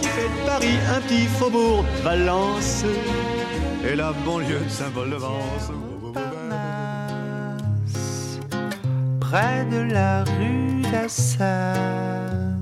Qui 0.00 0.08
fait 0.08 0.28
de 0.28 0.46
Paris 0.46 0.78
un 0.94 1.00
petit 1.00 1.26
faubourg 1.26 1.84
de 1.84 2.02
Valence 2.02 2.84
et 3.84 3.94
la 3.96 4.12
banlieue 4.24 4.60
de 4.64 4.68
Saint-Paul-de-Vence. 4.68 5.72
près 9.32 9.64
de 9.64 9.80
la 9.90 10.24
rue 10.24 10.82
d'Assas, 10.92 12.58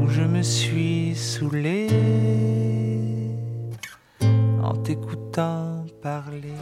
où 0.00 0.08
je 0.08 0.22
me 0.22 0.40
suis 0.40 1.14
saoulé 1.14 1.88
en 4.62 4.74
t'écoutant 4.76 5.84
parler. 6.02 6.54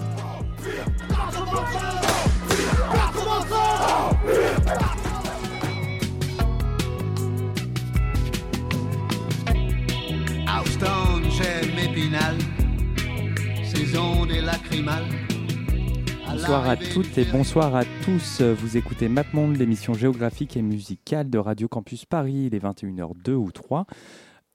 Bonsoir 16.42 16.68
à 16.68 16.76
toutes 16.76 17.18
et 17.18 17.24
bonsoir 17.24 17.76
à 17.76 17.84
tous. 18.04 18.42
Vous 18.42 18.76
écoutez 18.76 19.08
MapMonde, 19.08 19.56
l'émission 19.56 19.94
géographique 19.94 20.56
et 20.56 20.62
musicale 20.62 21.30
de 21.30 21.38
Radio 21.38 21.68
Campus 21.68 22.04
Paris. 22.04 22.48
Il 22.50 22.54
est 22.56 22.58
21h02 22.58 23.30
ou 23.34 23.52
3. 23.52 23.86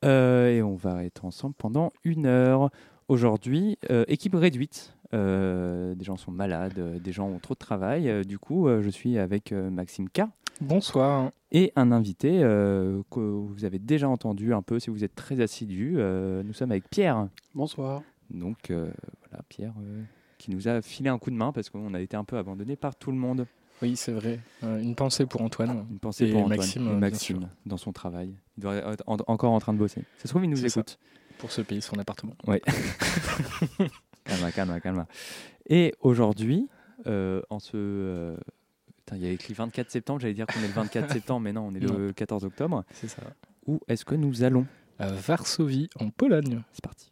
Euh, 0.04 0.50
et 0.50 0.62
on 0.62 0.76
va 0.76 1.06
être 1.06 1.24
ensemble 1.24 1.56
pendant 1.58 1.94
une 2.04 2.26
heure. 2.26 2.72
Aujourd'hui, 3.08 3.78
euh, 3.90 4.04
équipe 4.10 4.36
réduite. 4.36 4.96
Euh, 5.14 5.96
des 5.96 6.04
gens 6.04 6.18
sont 6.18 6.30
malades, 6.30 7.02
des 7.02 7.12
gens 7.14 7.30
ont 7.30 7.40
trop 7.40 7.54
de 7.54 7.60
travail. 7.60 8.26
Du 8.26 8.38
coup, 8.38 8.68
euh, 8.68 8.82
je 8.82 8.90
suis 8.90 9.18
avec 9.18 9.54
euh, 9.54 9.70
Maxime 9.70 10.10
K. 10.10 10.24
Bonsoir. 10.60 11.32
Et 11.54 11.72
un 11.78 11.94
invité 11.94 12.44
euh, 12.44 13.02
que 13.10 13.22
vous 13.22 13.64
avez 13.64 13.80
déjà 13.80 14.10
entendu 14.10 14.54
un 14.54 14.62
peu 14.62 14.78
si 14.80 14.90
vous 14.90 15.06
êtes 15.06 15.16
très 15.16 15.40
assidu. 15.40 15.94
Euh, 16.00 16.44
nous 16.44 16.52
sommes 16.52 16.72
avec 16.72 16.90
Pierre. 16.90 17.30
Bonsoir. 17.56 18.02
Donc 18.30 18.72
euh, 18.72 18.92
voilà, 19.30 19.42
Pierre 19.48 19.74
euh, 19.82 20.02
qui 20.38 20.52
nous 20.52 20.68
a 20.68 20.82
filé 20.82 21.10
un 21.10 21.18
coup 21.18 21.30
de 21.32 21.36
main 21.36 21.52
parce 21.52 21.70
qu'on 21.70 21.94
a 21.94 22.00
été 22.02 22.16
un 22.18 22.24
peu 22.24 22.38
abandonné 22.38 22.76
par 22.76 22.96
tout 22.96 23.12
le 23.12 23.18
monde. 23.18 23.46
Oui, 23.82 23.96
c'est 23.96 24.12
vrai. 24.12 24.40
Euh, 24.64 24.80
une 24.82 24.96
pensée 24.96 25.26
pour 25.28 25.42
Antoine. 25.42 25.86
Une 25.92 26.00
pensée 26.00 26.26
Et 26.26 26.32
pour 26.32 26.42
Antoine 26.42 26.58
Maxime, 26.58 26.88
et 26.88 26.90
euh, 26.90 26.98
Maxime 27.00 27.50
dans 27.66 27.78
son 27.78 27.92
travail. 27.94 28.34
Il 28.58 28.62
doit 28.64 28.76
être 28.76 29.04
en- 29.06 29.18
encore 29.28 29.52
en 29.54 29.60
train 29.60 29.74
de 29.74 29.78
bosser. 29.78 30.02
Ça 30.18 30.24
se 30.24 30.28
trouve, 30.30 30.44
il 30.46 30.50
nous 30.50 30.58
ça. 30.58 30.66
écoute. 30.68 30.98
Pour 31.38 31.52
se 31.52 31.62
payer 31.62 31.82
son 31.82 32.00
appartement. 32.00 32.34
Ouais. 32.48 32.62
calme, 34.24 34.52
calme, 34.54 34.82
calme. 34.82 35.06
Et 35.70 35.94
aujourd'hui, 36.02 36.68
euh, 37.06 37.42
en 37.50 37.60
ce. 37.60 37.72
euh, 37.76 38.38
il 39.14 39.20
y 39.20 39.28
a 39.28 39.32
écrit 39.32 39.54
24 39.54 39.90
septembre, 39.90 40.20
j'allais 40.20 40.34
dire 40.34 40.48
qu'on 40.48 40.60
est 40.62 40.68
le 40.68 40.74
24 40.74 41.12
septembre, 41.14 41.42
mais 41.42 41.54
non, 41.54 41.68
on 41.68 41.76
est 41.76 41.80
le 41.80 42.12
14 42.14 42.44
octobre. 42.46 42.84
C'est 42.92 43.08
ça. 43.08 43.22
Où 43.68 43.80
est-ce 43.88 44.04
que 44.04 44.16
nous 44.16 44.44
allons? 44.44 44.66
À 45.00 45.08
Varsovie, 45.12 45.90
en 46.00 46.10
Pologne. 46.10 46.62
C'est 46.74 46.84
parti. 46.84 47.12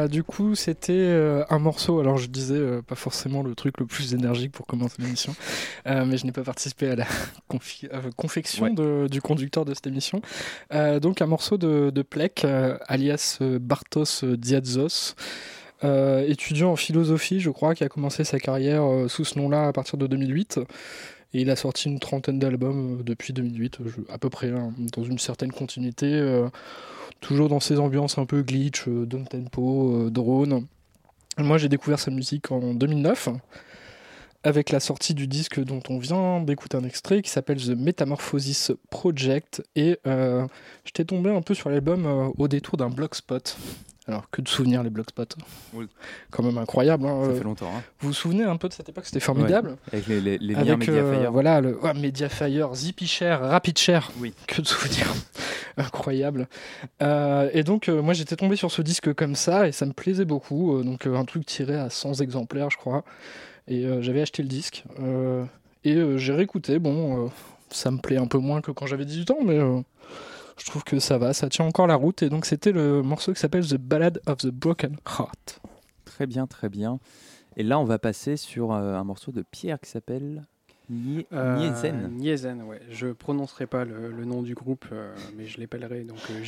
Euh, 0.00 0.08
du 0.08 0.22
coup, 0.22 0.54
c'était 0.54 0.92
euh, 0.92 1.44
un 1.50 1.58
morceau. 1.58 2.00
Alors, 2.00 2.16
je 2.18 2.26
disais 2.28 2.54
euh, 2.54 2.82
pas 2.82 2.94
forcément 2.94 3.42
le 3.42 3.54
truc 3.54 3.78
le 3.78 3.86
plus 3.86 4.14
énergique 4.14 4.52
pour 4.52 4.66
commencer 4.66 4.96
l'émission, 5.00 5.34
euh, 5.86 6.04
mais 6.04 6.16
je 6.16 6.26
n'ai 6.26 6.32
pas 6.32 6.42
participé 6.42 6.88
à 6.90 6.96
la 6.96 7.06
confi- 7.50 7.88
confection 8.16 8.64
Ouais. 8.66 8.74
de- 8.74 9.08
du 9.10 9.20
conducteur 9.20 9.64
de 9.64 9.74
cette 9.74 9.86
émission. 9.86 10.20
Donc, 11.00 11.22
un 11.22 11.26
morceau 11.26 11.56
de, 11.58 11.90
de 11.90 12.02
Plek, 12.02 12.44
alias 12.88 13.38
Bartos 13.60 14.24
Diazos, 14.24 15.14
étudiant 15.82 16.72
en 16.72 16.76
philosophie, 16.76 17.40
je 17.40 17.50
crois, 17.50 17.74
qui 17.74 17.84
a 17.84 17.88
commencé 17.88 18.24
sa 18.24 18.38
carrière 18.38 18.82
sous 19.08 19.24
ce 19.24 19.38
nom-là 19.38 19.68
à 19.68 19.72
partir 19.72 19.98
de 19.98 20.06
2008. 20.06 20.60
Et 21.32 21.42
il 21.42 21.50
a 21.50 21.56
sorti 21.56 21.88
une 21.88 21.98
trentaine 22.00 22.38
d'albums 22.38 23.00
euh, 23.00 23.02
depuis 23.02 23.32
2008, 23.32 23.78
je- 23.86 24.12
à 24.12 24.18
peu 24.18 24.30
près, 24.30 24.50
hein, 24.50 24.72
dans 24.96 25.04
une 25.04 25.18
certaine 25.18 25.52
continuité. 25.52 26.06
euh, 26.12 26.48
toujours 27.20 27.48
dans 27.50 27.60
ces 27.60 27.78
ambiances 27.78 28.16
un 28.18 28.24
peu 28.26 28.42
glitch, 28.42 28.88
euh, 28.88 29.04
down 29.06 29.26
tempo, 29.28 30.06
euh, 30.06 30.10
drone. 30.10 30.66
Moi, 31.38 31.58
j'ai 31.58 31.68
découvert 31.68 31.98
sa 31.98 32.10
musique 32.10 32.50
en 32.50 32.72
2009 32.74 33.28
avec 34.42 34.70
la 34.70 34.80
sortie 34.80 35.12
du 35.12 35.26
disque 35.26 35.62
dont 35.62 35.82
on 35.90 35.98
vient 35.98 36.40
d'écouter 36.40 36.78
un 36.78 36.84
extrait 36.84 37.20
qui 37.20 37.28
s'appelle 37.30 37.58
The 37.58 37.76
Metamorphosis 37.76 38.72
Project 38.88 39.62
et 39.76 39.98
euh, 40.06 40.46
j'étais 40.84 41.04
tombé 41.04 41.28
un 41.30 41.42
peu 41.42 41.52
sur 41.52 41.68
l'album 41.68 42.06
euh, 42.06 42.28
au 42.38 42.48
détour 42.48 42.78
d'un 42.78 42.88
blogspot. 42.88 43.58
Alors 44.10 44.28
que 44.30 44.42
de 44.42 44.48
souvenirs 44.48 44.82
les 44.82 44.90
blogspots. 44.90 45.36
Oui. 45.72 45.86
Quand 46.30 46.42
même 46.42 46.58
incroyable. 46.58 47.06
hein. 47.06 47.20
Ça 47.24 47.30
Euh, 47.30 47.38
fait 47.38 47.44
longtemps. 47.44 47.70
hein. 47.74 47.82
Vous 48.00 48.08
vous 48.08 48.14
souvenez 48.14 48.42
un 48.44 48.56
peu 48.56 48.68
de 48.68 48.72
cette 48.74 48.88
époque? 48.88 49.06
C'était 49.06 49.20
formidable. 49.20 49.76
Avec 49.92 50.06
les, 50.08 50.20
les- 50.20 50.38
les 50.38 50.54
liens 50.54 50.60
Avec 50.74 50.88
euh, 50.88 51.02
Mediafire. 51.10 51.32
voilà 51.32 51.60
le 51.60 51.78
ouais, 51.78 51.94
Mediafire, 51.94 52.74
Zippyshare, 52.74 53.40
RapidShare. 53.40 54.10
Oui. 54.20 54.34
Que 54.46 54.60
de 54.62 54.66
souvenirs. 54.66 55.12
Incroyable. 55.76 56.48
Euh, 57.02 57.48
et 57.52 57.62
donc 57.62 57.88
euh, 57.88 58.02
moi 58.02 58.12
j'étais 58.12 58.36
tombé 58.36 58.56
sur 58.56 58.70
ce 58.70 58.82
disque 58.82 59.14
comme 59.14 59.34
ça 59.34 59.68
et 59.68 59.72
ça 59.72 59.86
me 59.86 59.92
plaisait 59.92 60.24
beaucoup. 60.24 60.82
Donc 60.82 61.06
un 61.06 61.24
truc 61.24 61.46
tiré 61.46 61.76
à 61.76 61.88
100 61.88 62.20
exemplaires 62.20 62.70
je 62.70 62.76
crois. 62.76 63.04
Et 63.68 63.86
j'avais 64.02 64.20
acheté 64.22 64.42
le 64.42 64.48
disque. 64.48 64.84
Et 65.84 65.96
j'ai 66.16 66.32
réécouté. 66.32 66.78
Bon, 66.80 67.30
ça 67.70 67.90
me 67.92 67.98
plaît 67.98 68.16
un 68.16 68.26
peu 68.26 68.38
moins 68.38 68.60
que 68.60 68.72
quand 68.72 68.86
j'avais 68.86 69.04
18 69.04 69.30
ans, 69.30 69.38
mais 69.44 69.58
je 70.60 70.66
trouve 70.66 70.84
que 70.84 70.98
ça 70.98 71.16
va, 71.18 71.32
ça 71.32 71.48
tient 71.48 71.64
encore 71.64 71.86
la 71.86 71.94
route. 71.96 72.22
Et 72.22 72.28
donc 72.28 72.44
c'était 72.46 72.72
le 72.72 73.02
morceau 73.02 73.32
qui 73.32 73.40
s'appelle 73.40 73.66
The 73.66 73.76
Ballad 73.76 74.20
of 74.26 74.38
the 74.38 74.48
Broken 74.48 74.96
Heart. 75.06 75.60
Très 76.04 76.26
bien, 76.26 76.46
très 76.46 76.68
bien. 76.68 76.98
Et 77.56 77.62
là, 77.62 77.78
on 77.78 77.84
va 77.84 77.98
passer 77.98 78.36
sur 78.36 78.72
euh, 78.72 78.94
un 78.94 79.04
morceau 79.04 79.32
de 79.32 79.42
Pierre 79.42 79.80
qui 79.80 79.90
s'appelle 79.90 80.42
Nie- 80.88 81.26
Euh, 81.32 81.56
Niesen. 81.56 82.08
Niesen, 82.16 82.62
ouais. 82.62 82.80
Je 82.90 83.08
prononcerai 83.08 83.66
pas 83.66 83.84
le, 83.84 84.10
le 84.12 84.24
nom 84.24 84.42
du 84.42 84.54
groupe, 84.54 84.84
euh, 84.92 85.14
mais 85.36 85.46
je 85.46 85.60
l'appellerai 85.60 86.04
donc 86.04 86.18
euh, 86.30 86.42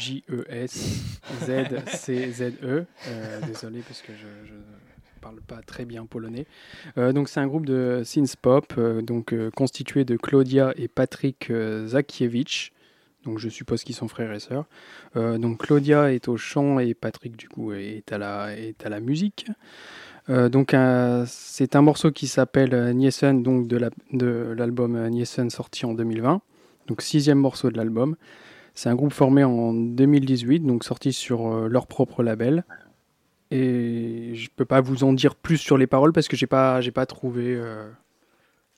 J-E-S-Z-C-Z-E. 1.56 2.86
Euh, 3.08 3.40
désolé 3.46 3.80
parce 3.80 4.02
que 4.02 4.12
je, 4.12 4.26
je 4.48 4.54
parle 5.20 5.40
pas 5.40 5.60
très 5.62 5.84
bien 5.84 6.06
polonais. 6.06 6.46
Euh, 6.98 7.12
donc 7.12 7.28
c'est 7.28 7.40
un 7.40 7.46
groupe 7.46 7.66
de 7.66 8.02
synth 8.04 8.36
pop, 8.36 8.72
euh, 8.78 9.02
donc 9.02 9.32
euh, 9.32 9.50
constitué 9.50 10.04
de 10.04 10.16
Claudia 10.16 10.72
et 10.76 10.88
Patrick 10.88 11.50
euh, 11.50 11.86
Zakiewicz. 11.88 12.70
Donc 13.24 13.38
je 13.38 13.48
suppose 13.48 13.84
qu'ils 13.84 13.94
sont 13.94 14.08
frères 14.08 14.32
et 14.32 14.40
sœurs. 14.40 14.64
Euh, 15.16 15.38
donc 15.38 15.58
Claudia 15.58 16.12
est 16.12 16.28
au 16.28 16.36
chant 16.36 16.78
et 16.78 16.94
Patrick 16.94 17.36
du 17.36 17.48
coup 17.48 17.72
est 17.72 18.10
à 18.12 18.18
la, 18.18 18.56
est 18.56 18.84
à 18.84 18.88
la 18.88 19.00
musique. 19.00 19.46
Euh, 20.30 20.48
donc 20.48 20.74
euh, 20.74 21.24
c'est 21.26 21.74
un 21.76 21.82
morceau 21.82 22.10
qui 22.12 22.26
s'appelle 22.26 22.94
Niesen, 22.94 23.42
donc 23.42 23.66
de 23.68 23.76
la- 23.76 23.90
l'album 24.54 24.96
euh, 24.96 25.08
Niesen 25.08 25.50
sorti 25.50 25.84
en 25.86 25.94
2020. 25.94 26.40
Donc 26.86 27.02
sixième 27.02 27.38
morceau 27.38 27.70
de 27.70 27.76
l'album. 27.76 28.16
C'est 28.74 28.88
un 28.88 28.94
groupe 28.94 29.12
formé 29.12 29.44
en 29.44 29.72
2018, 29.74 30.60
donc 30.60 30.82
sorti 30.84 31.12
sur 31.12 31.68
leur 31.68 31.86
propre 31.86 32.22
label. 32.22 32.64
Et 33.50 34.30
je 34.34 34.48
peux 34.56 34.64
pas 34.64 34.80
vous 34.80 35.04
en 35.04 35.12
dire 35.12 35.34
plus 35.34 35.58
sur 35.58 35.76
les 35.76 35.86
paroles 35.86 36.12
parce 36.12 36.26
que 36.26 36.36
j'ai 36.36 36.46
pas 36.46 36.80
j'ai 36.80 36.90
pas 36.90 37.04
trouvé. 37.04 37.60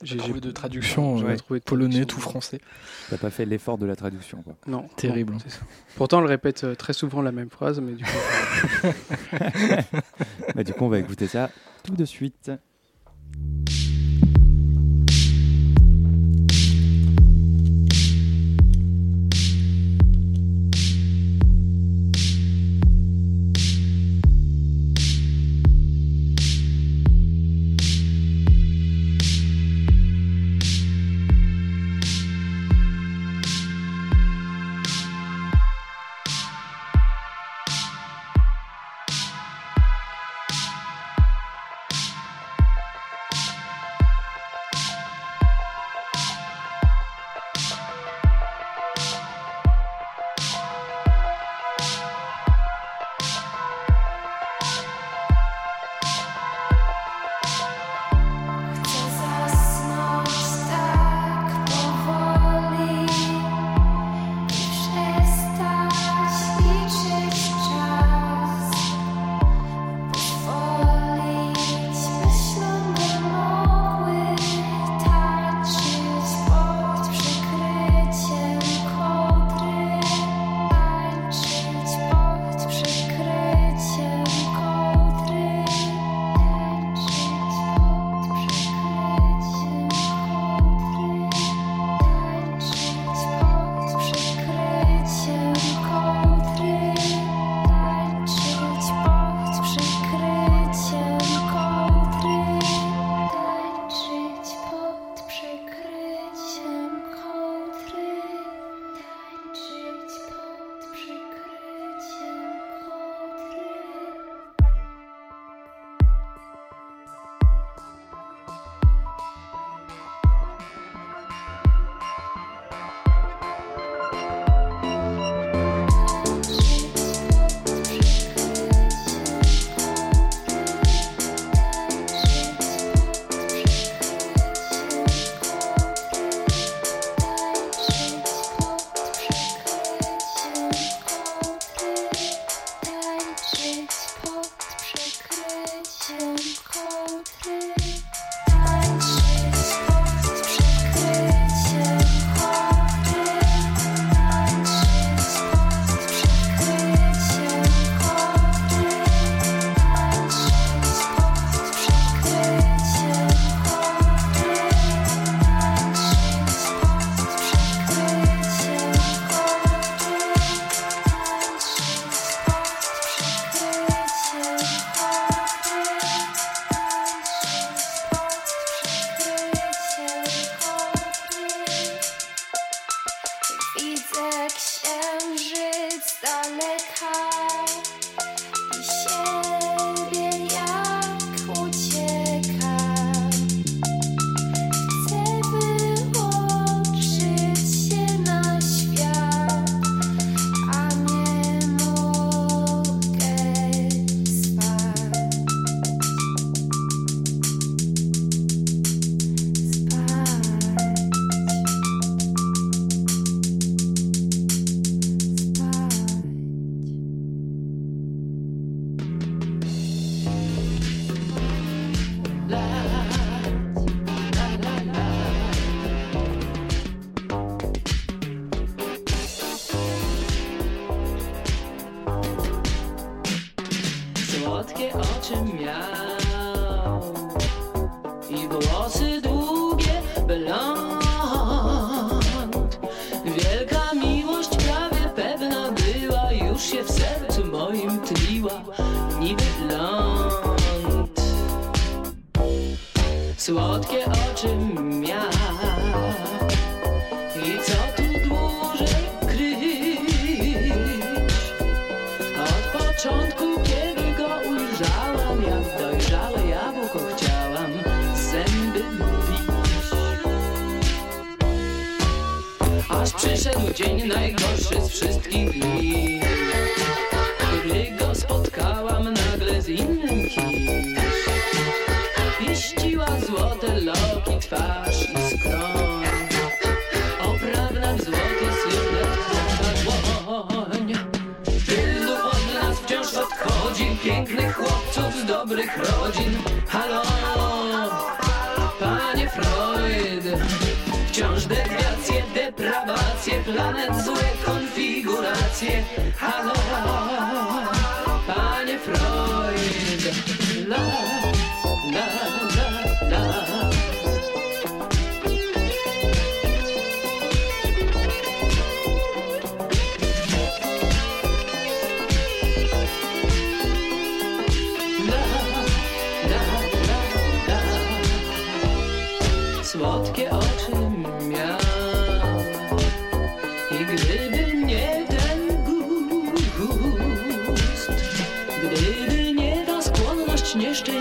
J'ai 0.03 0.17
trouvé 0.17 0.41
de 0.41 0.51
traduction, 0.51 1.17
j'ai 1.17 1.37
trouvé 1.37 1.59
de 1.59 1.63
polonais, 1.63 2.05
tout 2.05 2.19
français. 2.19 2.59
T'as 3.09 3.17
pas 3.17 3.29
fait 3.29 3.45
l'effort 3.45 3.77
de 3.77 3.85
la 3.85 3.95
traduction. 3.95 4.41
Quoi. 4.41 4.55
Non, 4.67 4.87
Terrible. 4.97 5.33
non. 5.33 5.39
Pourtant, 5.95 6.19
elle 6.19 6.27
répète 6.27 6.65
euh, 6.65 6.75
très 6.75 6.91
souvent 6.91 7.21
la 7.21 7.31
même 7.31 7.49
phrase, 7.49 7.79
mais 7.79 7.93
du 7.93 8.03
coup. 8.03 8.87
Bah, 10.55 10.63
du 10.63 10.73
coup, 10.73 10.85
on 10.85 10.89
va 10.89 10.99
écouter 10.99 11.27
ça 11.27 11.49
tout 11.83 11.93
de 11.95 12.05
suite. 12.05 12.51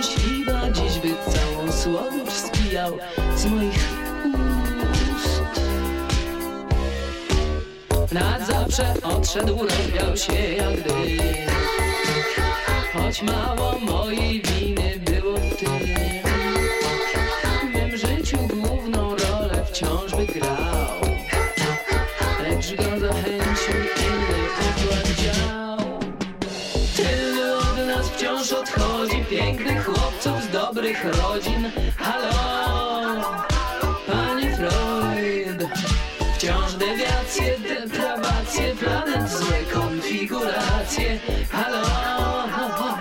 Nieszczęśliwa 0.05 0.71
Dziś 0.71 0.99
by 0.99 1.33
całą 1.33 1.73
słodycz 1.73 2.31
spijał 2.33 2.99
z 3.37 3.45
moich 3.45 3.93
ust. 5.15 5.43
Na 8.13 8.47
zawsze 8.47 8.95
odszedł, 9.03 9.59
rozwiał 9.59 10.17
się 10.17 10.43
jak 10.43 10.83
dym. 10.83 11.19
Choć 12.93 13.23
mało 13.23 13.79
mojej 13.79 14.43
winy 14.43 14.64
Pięknych 29.57 29.85
chłopców 29.85 30.43
z 30.43 30.49
dobrych 30.49 31.05
rodzin. 31.05 31.71
Halo, 31.97 33.23
panie 34.07 34.57
Freud. 34.57 35.71
Wciąż 36.35 36.73
dewiacje, 36.73 37.59
deprawacje 37.59 38.75
Planet 38.75 39.31
złe 39.31 39.59
konfiguracje. 39.73 41.19
Halo, 41.53 41.83
panie 42.49 42.94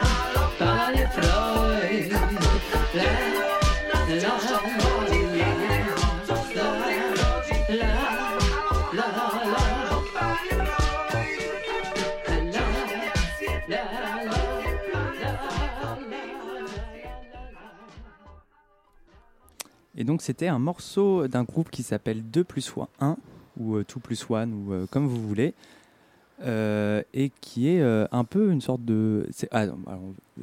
Et 20.03 20.05
donc 20.05 20.21
c'était 20.21 20.49
un 20.49 20.59
morceau 20.59 21.29
d'un 21.29 21.43
groupe 21.45 21.71
qui 21.71 21.81
s'appelle 21.81 22.23
2 22.29 22.43
plus 22.43 22.73
1 22.99 23.15
ou 23.57 23.75
euh, 23.77 23.85
2 23.87 24.01
plus 24.01 24.25
1 24.29 24.51
ou 24.51 24.73
euh, 24.73 24.85
comme 24.91 25.07
vous 25.07 25.25
voulez. 25.25 25.53
Euh, 26.43 27.01
et 27.13 27.31
qui 27.39 27.69
est 27.69 27.79
euh, 27.79 28.05
un 28.11 28.25
peu 28.25 28.51
une 28.51 28.59
sorte 28.59 28.83
de... 28.83 29.25
C'est 29.31 29.47
ah, 29.53 29.67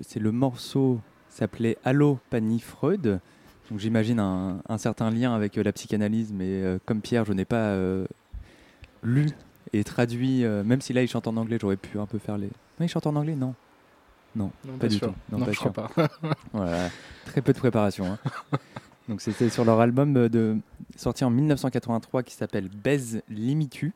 c'est 0.00 0.19
le 0.19 0.33
morceau 0.33 0.99
s'appelait 1.29 1.76
Allo 1.85 2.19
Pani 2.31 2.59
Freud. 2.59 3.21
Donc 3.71 3.79
j'imagine 3.81 4.19
un, 4.19 4.62
un 4.67 4.79
certain 4.79 5.11
lien 5.11 5.35
avec 5.35 5.59
euh, 5.59 5.62
la 5.62 5.73
psychanalyse, 5.75 6.33
mais 6.33 6.47
euh, 6.62 6.79
comme 6.87 7.02
Pierre, 7.02 7.26
je 7.26 7.35
n'ai 7.35 7.45
pas 7.45 7.57
euh, 7.75 8.07
lu 9.02 9.26
et 9.75 9.85
traduit, 9.85 10.43
euh, 10.43 10.64
même 10.64 10.81
si 10.81 10.95
là 10.95 11.02
il 11.02 11.09
chante 11.09 11.26
en 11.26 11.37
anglais, 11.37 11.59
j'aurais 11.61 11.76
pu 11.76 11.99
un 11.99 12.07
peu 12.07 12.17
faire 12.19 12.38
les... 12.38 12.47
Non, 12.47 12.87
il 12.87 12.88
chante 12.88 13.07
en 13.07 13.14
anglais 13.14 13.35
Non? 13.35 13.55
Non, 14.37 14.50
Non, 14.64 14.73
pas, 14.73 14.79
pas 14.79 14.88
du 14.88 14.97
sûr. 14.97 15.09
tout. 15.09 15.37
Non, 15.37 15.45
pas 15.45 15.52
je 15.52 15.59
sûr. 15.59 15.71
crois 15.71 15.88
pas. 15.88 16.09
voilà, 16.55 16.88
très 17.26 17.43
peu 17.43 17.52
de 17.52 17.59
préparation. 17.59 18.07
hein. 18.07 18.19
Donc 19.11 19.21
c'était 19.21 19.50
sur 19.50 19.64
leur 19.64 19.81
album 19.81 20.17
euh, 20.17 20.29
de, 20.29 20.57
sorti 20.95 21.25
en 21.25 21.31
1983 21.31 22.23
qui 22.23 22.35
s'appelle 22.35 22.69
Baise 22.69 23.23
Limitu. 23.29 23.93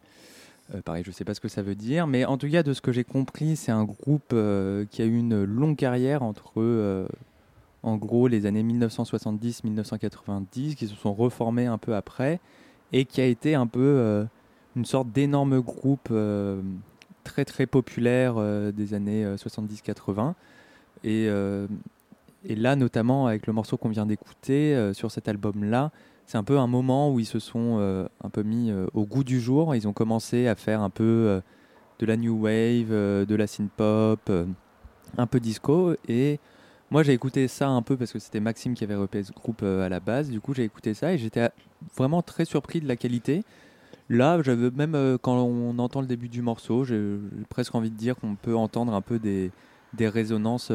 Euh, 0.75 0.83
pareil, 0.83 1.05
je 1.07 1.13
sais 1.13 1.25
pas 1.25 1.35
ce 1.35 1.41
que 1.41 1.47
ça 1.47 1.63
veut 1.63 1.77
dire, 1.77 2.09
mais 2.09 2.25
en 2.25 2.37
tout 2.37 2.51
cas, 2.51 2.65
de 2.65 2.73
ce 2.73 2.81
que 2.81 2.91
j'ai 2.91 3.05
compris, 3.05 3.55
c'est 3.55 3.71
un 3.71 3.85
groupe 3.85 4.33
euh, 4.33 4.85
qui 4.91 5.03
a 5.03 5.05
eu 5.05 5.17
une 5.17 5.45
longue 5.45 5.77
carrière 5.77 6.25
entre, 6.25 7.07
en 7.85 7.97
gros, 7.97 8.27
les 8.27 8.45
années 8.45 8.65
1970-1990, 8.65 10.75
qui 10.75 10.89
se 10.89 10.97
sont 10.97 11.15
reformés 11.15 11.67
un 11.67 11.79
peu 11.79 11.95
après, 11.95 12.41
et 12.93 13.05
qui 13.05 13.21
a 13.21 13.27
été 13.27 13.55
un 13.55 13.69
peu 13.69 14.27
une 14.75 14.85
sorte 14.85 15.13
d'énorme 15.13 15.61
groupe 15.61 16.13
très 17.23 17.45
très 17.45 17.67
populaire 17.67 18.35
des 18.73 18.95
années 18.95 19.25
euh, 19.25 19.37
70-80. 19.37 20.35
Et, 21.03 21.27
euh, 21.29 21.67
et 22.45 22.57
là, 22.57 22.77
notamment 22.77 23.27
avec 23.27 23.47
le 23.47 23.53
morceau 23.53 23.77
qu'on 23.77 23.89
vient 23.89 24.07
d'écouter 24.07 24.75
euh, 24.75 24.93
sur 24.93 25.11
cet 25.11 25.29
album-là, 25.29 25.91
c'est 26.27 26.37
un 26.37 26.45
peu 26.45 26.59
un 26.59 26.67
moment 26.67 27.13
où 27.13 27.19
ils 27.19 27.27
se 27.27 27.39
sont 27.39 27.79
euh, 27.79 28.07
un 28.23 28.29
peu 28.29 28.43
mis 28.43 28.71
euh, 28.71 28.87
au 28.93 29.07
goût 29.07 29.25
du 29.25 29.41
jour. 29.41 29.75
Ils 29.75 29.89
ont 29.89 29.93
commencé 29.93 30.47
à 30.47 30.55
faire 30.55 30.83
un 30.83 30.91
peu 30.91 31.41
de 31.99 32.07
la 32.07 32.17
new 32.17 32.43
wave, 32.43 32.91
de 32.91 33.35
la 33.35 33.47
synth 33.47 33.71
pop, 33.71 34.31
un 35.17 35.27
peu 35.27 35.41
disco. 35.41 35.95
Et 36.09 36.39
moi, 36.91 37.03
j'ai 37.03 37.13
écouté 37.13 37.49
ça 37.49 37.69
un 37.69 37.83
peu 37.83 37.97
parce 37.97 38.13
que 38.13 38.19
c'était 38.19 38.41
Maxime 38.41 38.75
qui 38.75 38.85
avait 38.85 38.95
repéré 38.95 39.25
ce 39.25 39.33
groupe 39.33 39.63
à 39.63 39.89
la 39.89 40.01
base. 40.01 40.31
Du 40.31 40.41
coup, 40.41 40.55
j'ai 40.55 40.65
écouté 40.65 40.93
ça 40.95 41.13
et 41.13 41.19
j'étais 41.19 41.49
vraiment 41.97 42.23
très 42.23 42.45
surpris 42.45 42.81
de 42.81 42.89
la 42.89 42.97
qualité. 42.97 43.43
Là, 44.11 44.43
j'avais 44.43 44.71
même 44.71 45.19
quand 45.23 45.37
on 45.37 45.79
entend 45.79 46.03
le 46.03 46.07
début 46.07 46.29
du 46.29 46.43
morceau, 46.43 46.85
j'ai 46.85 47.19
presque 47.49 47.75
envie 47.75 47.91
de 47.91 47.97
dire 47.97 48.17
qu'on 48.17 48.35
peut 48.35 48.57
entendre 48.57 48.93
un 48.93 49.01
peu 49.01 49.19
des, 49.19 49.51
des 49.95 50.09
résonances 50.09 50.71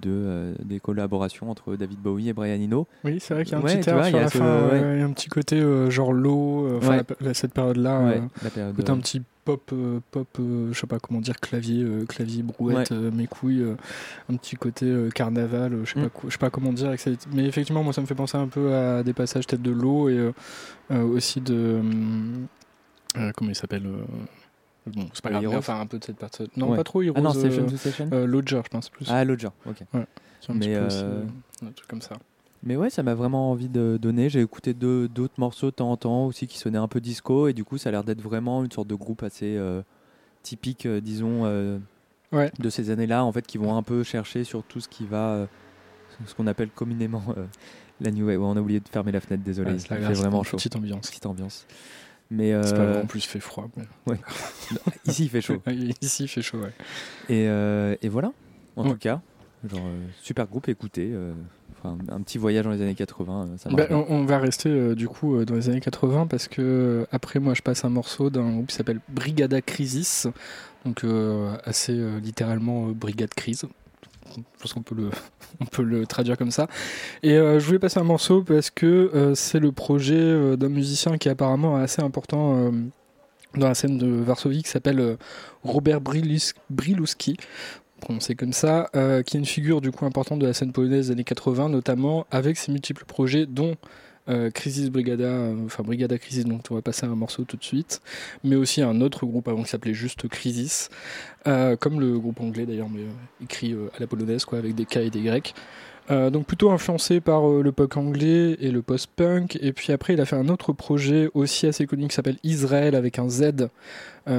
de, 0.00 0.10
euh, 0.10 0.54
des 0.64 0.80
collaborations 0.80 1.50
entre 1.50 1.76
David 1.76 1.98
Bowie 2.00 2.28
et 2.28 2.32
Brian 2.32 2.60
Eno. 2.62 2.86
Oui, 3.04 3.18
c'est 3.20 3.34
vrai 3.34 3.44
qu'il 3.44 3.52
y 3.52 3.54
a 3.56 3.58
un 3.58 3.62
Ouais, 3.62 3.78
petit 3.78 3.88
air 3.90 3.96
vois, 3.96 4.04
sur 4.04 4.18
la 4.18 4.30
fin, 4.30 4.68
ouais. 4.68 5.02
un 5.02 5.12
petit 5.12 5.28
côté 5.28 5.56
euh, 5.60 5.90
genre 5.90 6.12
low, 6.12 6.66
euh, 6.66 6.78
enfin 6.78 7.02
Ouais. 7.20 7.34
cette 7.34 7.52
période-là, 7.54 8.14
période, 8.54 8.76
côté 8.76 8.90
un 8.92 8.98
petit 8.98 9.22
pop, 9.44 9.72
pop, 10.10 10.28
je 10.38 10.78
sais 10.78 10.86
pas 10.86 10.98
comment 10.98 11.20
dire, 11.20 11.40
clavier, 11.40 11.86
clavier 12.08 12.42
brouette, 12.42 12.90
mes 12.92 13.26
couilles, 13.26 13.64
un 14.30 14.36
petit 14.36 14.56
côté 14.56 14.92
carnaval, 15.14 15.78
je 15.84 15.94
sais 15.94 16.00
Mm. 16.00 16.08
pas, 16.08 16.20
je 16.26 16.32
sais 16.32 16.38
pas 16.38 16.50
comment 16.50 16.72
dire, 16.72 16.94
mais 17.32 17.44
effectivement, 17.46 17.82
moi 17.82 17.92
ça 17.94 18.00
me 18.02 18.06
fait 18.06 18.14
penser 18.14 18.36
un 18.36 18.48
peu 18.48 18.74
à 18.74 19.02
des 19.02 19.14
passages 19.14 19.46
tête 19.46 19.62
de 19.62 19.70
l'eau 19.70 20.08
et 20.10 20.32
aussi 20.90 21.40
de, 21.40 21.80
comment 23.36 23.50
il 23.50 23.54
s'appelle 23.54 23.86
Bon, 24.86 25.06
c'est 25.12 25.22
pas 25.22 25.30
grave, 25.30 25.42
Heroes 25.42 25.52
mais 25.52 25.58
enfin 25.58 25.80
un 25.80 25.86
peu 25.86 25.98
de 25.98 26.04
cette 26.04 26.16
partie. 26.16 26.48
Non, 26.56 26.70
Ouais. 26.70 26.76
pas 26.76 26.84
trop 26.84 27.02
Heroes. 27.02 27.14
Ah 27.18 27.20
non, 27.20 27.30
Station 27.32 27.64
euh, 27.64 27.68
to 27.68 27.76
Station 27.76 28.08
euh, 28.12 28.26
Lodger, 28.26 28.60
je 28.64 28.68
pense 28.70 28.88
plus. 28.88 29.06
Ah, 29.10 29.24
Lodger, 29.24 29.48
ok. 29.66 29.82
Ouais, 29.92 30.06
petit 30.40 30.52
Mais, 30.54 30.74
peu 30.74 30.88
euh, 30.90 31.24
un 31.66 31.72
truc 31.72 31.88
comme 31.88 32.00
ça. 32.02 32.16
Mais 32.62 32.76
ouais, 32.76 32.90
ça 32.90 33.02
m'a 33.02 33.14
vraiment 33.14 33.50
envie 33.50 33.68
de 33.68 33.98
donner. 34.00 34.28
J'ai 34.30 34.40
écouté 34.40 34.74
d'autres 34.74 35.34
morceaux 35.38 35.66
de 35.66 35.76
temps 35.76 35.90
en 35.92 35.96
temps 35.96 36.26
aussi 36.26 36.46
qui 36.46 36.58
sonnaient 36.58 36.78
un 36.78 36.88
peu 36.88 37.00
disco 37.00 37.48
et 37.48 37.52
du 37.52 37.64
coup, 37.64 37.78
ça 37.78 37.90
a 37.90 37.92
l'air 37.92 38.02
d'être 38.04 38.20
vraiment 38.22 38.64
une 38.64 38.72
sorte 38.72 38.88
de 38.88 38.94
groupe 38.94 39.22
assez 39.22 39.56
euh, 39.56 39.82
typique, 40.42 40.86
euh, 40.86 41.00
disons, 41.00 41.44
euh, 41.44 41.78
Ouais. 42.32 42.50
de 42.58 42.68
ces 42.68 42.90
années-là, 42.90 43.24
en 43.24 43.32
fait, 43.32 43.46
qui 43.46 43.58
vont 43.58 43.76
un 43.76 43.82
peu 43.82 44.02
chercher 44.02 44.44
sur 44.44 44.62
tout 44.62 44.80
ce 44.80 44.88
qui 44.88 45.06
va, 45.06 45.46
ce 46.26 46.34
qu'on 46.34 46.46
appelle 46.46 46.68
communément 46.70 47.22
la 48.00 48.10
new 48.10 48.26
wave. 48.26 48.38
Ouais, 48.40 48.46
on 48.46 48.56
a 48.56 48.60
oublié 48.60 48.80
de 48.80 48.88
fermer 48.88 49.12
la 49.12 49.20
fenêtre, 49.20 49.42
désolé. 49.42 49.72
Ouais, 49.72 49.98
vraiment 50.14 50.42
chaud. 50.42 50.56
Petite 50.58 50.76
ambiance. 50.76 51.08
Petite 51.08 51.24
ambiance. 51.26 51.66
Mais 52.30 52.52
C'est 52.62 52.74
pas 52.74 52.80
euh, 52.82 52.92
vrai, 52.92 53.02
en 53.02 53.06
plus, 53.06 53.24
il 53.24 53.28
fait 53.28 53.40
froid. 53.40 53.68
mais- 53.76 53.84
ouais. 54.12 54.20
ici 55.06 55.24
il 55.24 55.30
fait 55.30 55.40
chaud. 55.40 55.62
Ici, 56.02 56.24
il 56.24 56.28
fait 56.28 56.42
chaud, 56.42 56.58
ouais. 56.58 56.72
Et, 57.28 57.48
euh, 57.48 57.96
et 58.02 58.08
voilà, 58.08 58.32
en 58.76 58.84
Ouais. 58.84 58.90
tout 58.90 58.98
cas, 58.98 59.20
genre 59.68 59.80
euh, 59.86 60.06
super 60.22 60.46
groupe, 60.46 60.68
écoutez, 60.68 61.10
enfin, 61.78 61.96
un 62.10 62.20
petit 62.20 62.36
voyage 62.38 62.64
dans 62.64 62.70
les 62.70 62.82
années 62.82 62.94
80, 62.94 63.46
euh, 63.52 63.56
ça 63.56 63.70
Bah, 63.70 63.86
on, 63.90 64.04
on 64.08 64.24
va 64.24 64.38
rester 64.38 64.68
euh, 64.68 64.94
du 64.94 65.08
coup 65.08 65.42
dans 65.44 65.54
les 65.54 65.68
années 65.70 65.80
80 65.80 66.26
parce 66.26 66.48
que 66.48 67.06
après 67.12 67.38
moi 67.40 67.54
je 67.54 67.62
passe 67.62 67.84
un 67.84 67.88
morceau 67.88 68.30
d'un 68.30 68.50
groupe 68.52 68.66
qui 68.68 68.74
s'appelle 68.76 69.00
Brigada 69.08 69.60
Crisis, 69.62 70.26
donc 70.84 71.04
euh, 71.04 71.56
assez 71.64 71.92
euh, 71.98 72.18
littéralement 72.20 72.88
Brigade 72.88 73.32
Crise. 73.34 73.64
Je 74.36 74.60
pense 74.60 74.72
qu'on 74.72 74.82
peut 75.70 75.82
le, 75.82 76.06
traduire 76.06 76.36
comme 76.36 76.50
ça. 76.50 76.68
Et 77.22 77.34
euh, 77.34 77.58
je 77.58 77.66
voulais 77.66 77.78
passer 77.78 77.98
un 77.98 78.04
morceau 78.04 78.42
parce 78.42 78.70
que 78.70 78.86
euh, 78.86 79.34
c'est 79.34 79.60
le 79.60 79.72
projet 79.72 80.18
euh, 80.18 80.56
d'un 80.56 80.68
musicien 80.68 81.18
qui 81.18 81.28
est 81.28 81.32
apparemment 81.32 81.76
assez 81.76 82.02
important 82.02 82.72
dans 83.54 83.68
la 83.68 83.74
scène 83.74 83.98
de 83.98 84.06
Varsovie 84.06 84.62
qui 84.62 84.70
s'appelle 84.70 85.16
Robert 85.64 86.00
Brilus- 86.00 86.54
Briluski 86.70 87.36
prononcé 88.00 88.36
comme 88.36 88.52
ça, 88.52 88.88
qui 89.26 89.36
est 89.36 89.40
une 89.40 89.44
figure 89.44 89.80
du 89.80 89.90
coup 89.90 90.06
importante 90.06 90.38
de 90.38 90.46
la 90.46 90.54
scène 90.54 90.70
polonaise 90.70 91.06
des 91.08 91.12
années 91.12 91.24
80, 91.24 91.68
notamment 91.68 92.28
avec 92.30 92.56
ses 92.56 92.70
multiples 92.70 93.04
projets, 93.04 93.44
dont 93.44 93.74
euh, 94.28 94.50
Crisis 94.50 94.90
Brigada, 94.90 95.24
euh, 95.24 95.64
enfin 95.64 95.82
Brigada 95.82 96.18
Crisis, 96.18 96.44
donc 96.44 96.62
on 96.70 96.74
va 96.74 96.82
passer 96.82 97.06
à 97.06 97.08
un 97.08 97.14
morceau 97.14 97.44
tout 97.44 97.56
de 97.56 97.64
suite, 97.64 98.00
mais 98.44 98.56
aussi 98.56 98.82
un 98.82 99.00
autre 99.00 99.24
groupe 99.26 99.48
avant 99.48 99.62
qui 99.62 99.70
s'appelait 99.70 99.94
juste 99.94 100.28
Crisis, 100.28 100.90
euh, 101.46 101.76
comme 101.76 102.00
le 102.00 102.18
groupe 102.18 102.40
anglais 102.40 102.66
d'ailleurs, 102.66 102.90
mais 102.90 103.06
écrit 103.42 103.74
à 103.96 104.00
la 104.00 104.06
polonaise, 104.06 104.44
quoi, 104.44 104.58
avec 104.58 104.74
des 104.74 104.84
K 104.84 104.98
et 104.98 105.10
des 105.10 105.20
Y. 105.20 105.54
Donc 106.10 106.46
plutôt 106.46 106.70
influencé 106.70 107.20
par 107.20 107.46
le 107.46 107.70
punk 107.70 107.98
anglais 107.98 108.56
et 108.60 108.70
le 108.70 108.80
post-punk. 108.80 109.58
Et 109.60 109.74
puis 109.74 109.92
après, 109.92 110.14
il 110.14 110.20
a 110.22 110.24
fait 110.24 110.36
un 110.36 110.48
autre 110.48 110.72
projet 110.72 111.28
aussi 111.34 111.66
assez 111.66 111.86
connu 111.86 112.08
qui 112.08 112.14
s'appelle 112.14 112.38
Israël 112.42 112.94
avec 112.94 113.18
un 113.18 113.28
Z, 113.28 113.68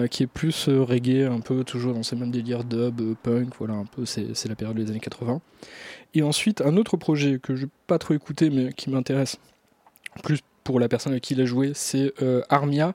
qui 0.10 0.24
est 0.24 0.28
plus 0.28 0.68
reggae, 0.68 1.30
un 1.32 1.42
peu 1.42 1.64
toujours 1.64 1.94
dans 1.94 2.02
ces 2.02 2.16
mêmes 2.16 2.32
délires 2.32 2.64
dub, 2.64 3.14
punk, 3.22 3.50
voilà, 3.60 3.76
un 3.76 3.86
peu, 3.86 4.08
c'est 4.08 4.34
c'est 4.34 4.50
la 4.50 4.56
période 4.56 4.78
des 4.78 4.90
années 4.90 5.00
80. 5.00 5.42
Et 6.16 6.24
ensuite, 6.24 6.62
un 6.62 6.76
autre 6.76 6.98
projet 6.98 7.38
que 7.38 7.56
je 7.56 7.66
n'ai 7.66 7.72
pas 7.86 8.00
trop 8.00 8.16
écouté, 8.16 8.50
mais 8.50 8.74
qui 8.74 8.90
m'intéresse 8.90 9.38
plus 10.22 10.40
pour 10.64 10.80
la 10.80 10.88
personne 10.88 11.14
avec 11.14 11.24
qui 11.24 11.34
il 11.34 11.42
a 11.42 11.46
joué, 11.46 11.72
c'est 11.74 12.14
euh, 12.22 12.42
Armia, 12.50 12.94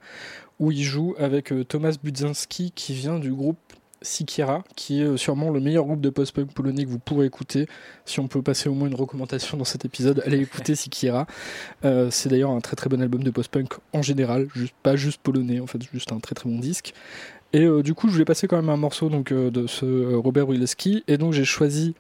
où 0.60 0.70
il 0.70 0.82
joue 0.82 1.14
avec 1.18 1.52
euh, 1.52 1.64
Thomas 1.64 1.96
Budzinski, 2.02 2.72
qui 2.74 2.94
vient 2.94 3.18
du 3.18 3.32
groupe 3.32 3.58
Sikiera, 4.04 4.62
qui 4.76 5.00
est 5.00 5.04
euh, 5.04 5.16
sûrement 5.16 5.50
le 5.50 5.60
meilleur 5.60 5.84
groupe 5.84 6.00
de 6.00 6.10
post-punk 6.10 6.52
polonais 6.52 6.84
que 6.84 6.90
vous 6.90 6.98
pourrez 6.98 7.26
écouter. 7.26 7.66
Si 8.04 8.20
on 8.20 8.28
peut 8.28 8.42
passer 8.42 8.68
au 8.68 8.74
moins 8.74 8.88
une 8.88 8.94
recommandation 8.94 9.56
dans 9.56 9.64
cet 9.64 9.84
épisode, 9.84 10.22
allez 10.24 10.40
écouter 10.40 10.74
Sikiera. 10.74 11.26
Euh, 11.84 12.10
c'est 12.10 12.28
d'ailleurs 12.28 12.50
un 12.50 12.60
très 12.60 12.76
très 12.76 12.88
bon 12.88 13.00
album 13.00 13.22
de 13.22 13.30
post-punk 13.30 13.74
en 13.92 14.02
général, 14.02 14.46
juste, 14.54 14.74
pas 14.82 14.96
juste 14.96 15.20
polonais, 15.22 15.60
en 15.60 15.66
fait, 15.66 15.80
juste 15.92 16.12
un 16.12 16.20
très 16.20 16.34
très 16.34 16.48
bon 16.48 16.58
disque. 16.58 16.92
Et 17.52 17.62
euh, 17.62 17.82
du 17.82 17.94
coup, 17.94 18.08
je 18.08 18.12
voulais 18.12 18.24
passer 18.24 18.46
quand 18.46 18.56
même 18.56 18.70
un 18.70 18.76
morceau 18.76 19.08
donc, 19.08 19.32
euh, 19.32 19.50
de 19.50 19.66
ce 19.66 20.14
Robert 20.14 20.48
Wileski, 20.48 21.02
et 21.08 21.16
donc 21.16 21.32
j'ai 21.32 21.44
choisi 21.44 21.94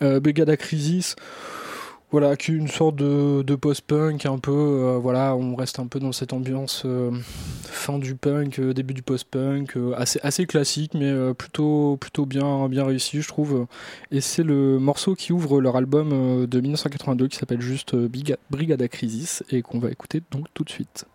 Brigada 0.00 0.56
Crisis 0.56 1.16
voilà, 2.10 2.36
qui 2.36 2.52
est 2.52 2.54
une 2.54 2.68
sorte 2.68 2.96
de, 2.96 3.42
de 3.42 3.54
post-punk, 3.54 4.24
un 4.24 4.38
peu, 4.38 4.52
euh, 4.52 4.98
voilà, 4.98 5.36
on 5.36 5.54
reste 5.54 5.78
un 5.78 5.86
peu 5.86 6.00
dans 6.00 6.12
cette 6.12 6.32
ambiance 6.32 6.82
euh, 6.86 7.10
fin 7.64 7.98
du 7.98 8.14
punk, 8.14 8.58
euh, 8.58 8.72
début 8.72 8.94
du 8.94 9.02
post-punk, 9.02 9.76
assez, 9.94 10.46
classique, 10.46 10.94
mais 10.94 11.12
plutôt, 11.34 11.98
plutôt 12.00 12.24
bien, 12.24 12.68
bien 12.68 12.84
réussi, 12.84 13.20
je 13.20 13.28
trouve. 13.28 13.66
Et 14.10 14.20
c'est 14.22 14.42
le 14.42 14.78
morceau 14.78 15.14
qui 15.14 15.32
ouvre 15.32 15.60
leur 15.60 15.76
album 15.76 16.46
de 16.46 16.60
1982 16.60 17.28
qui 17.28 17.36
s'appelle 17.36 17.60
juste 17.60 17.94
Brigada 18.50 18.88
Crisis 18.88 19.44
et 19.50 19.62
qu'on 19.62 19.78
va 19.78 19.90
écouter 19.90 20.22
donc 20.30 20.46
tout 20.54 20.64
de 20.64 20.70
suite. 20.70 21.06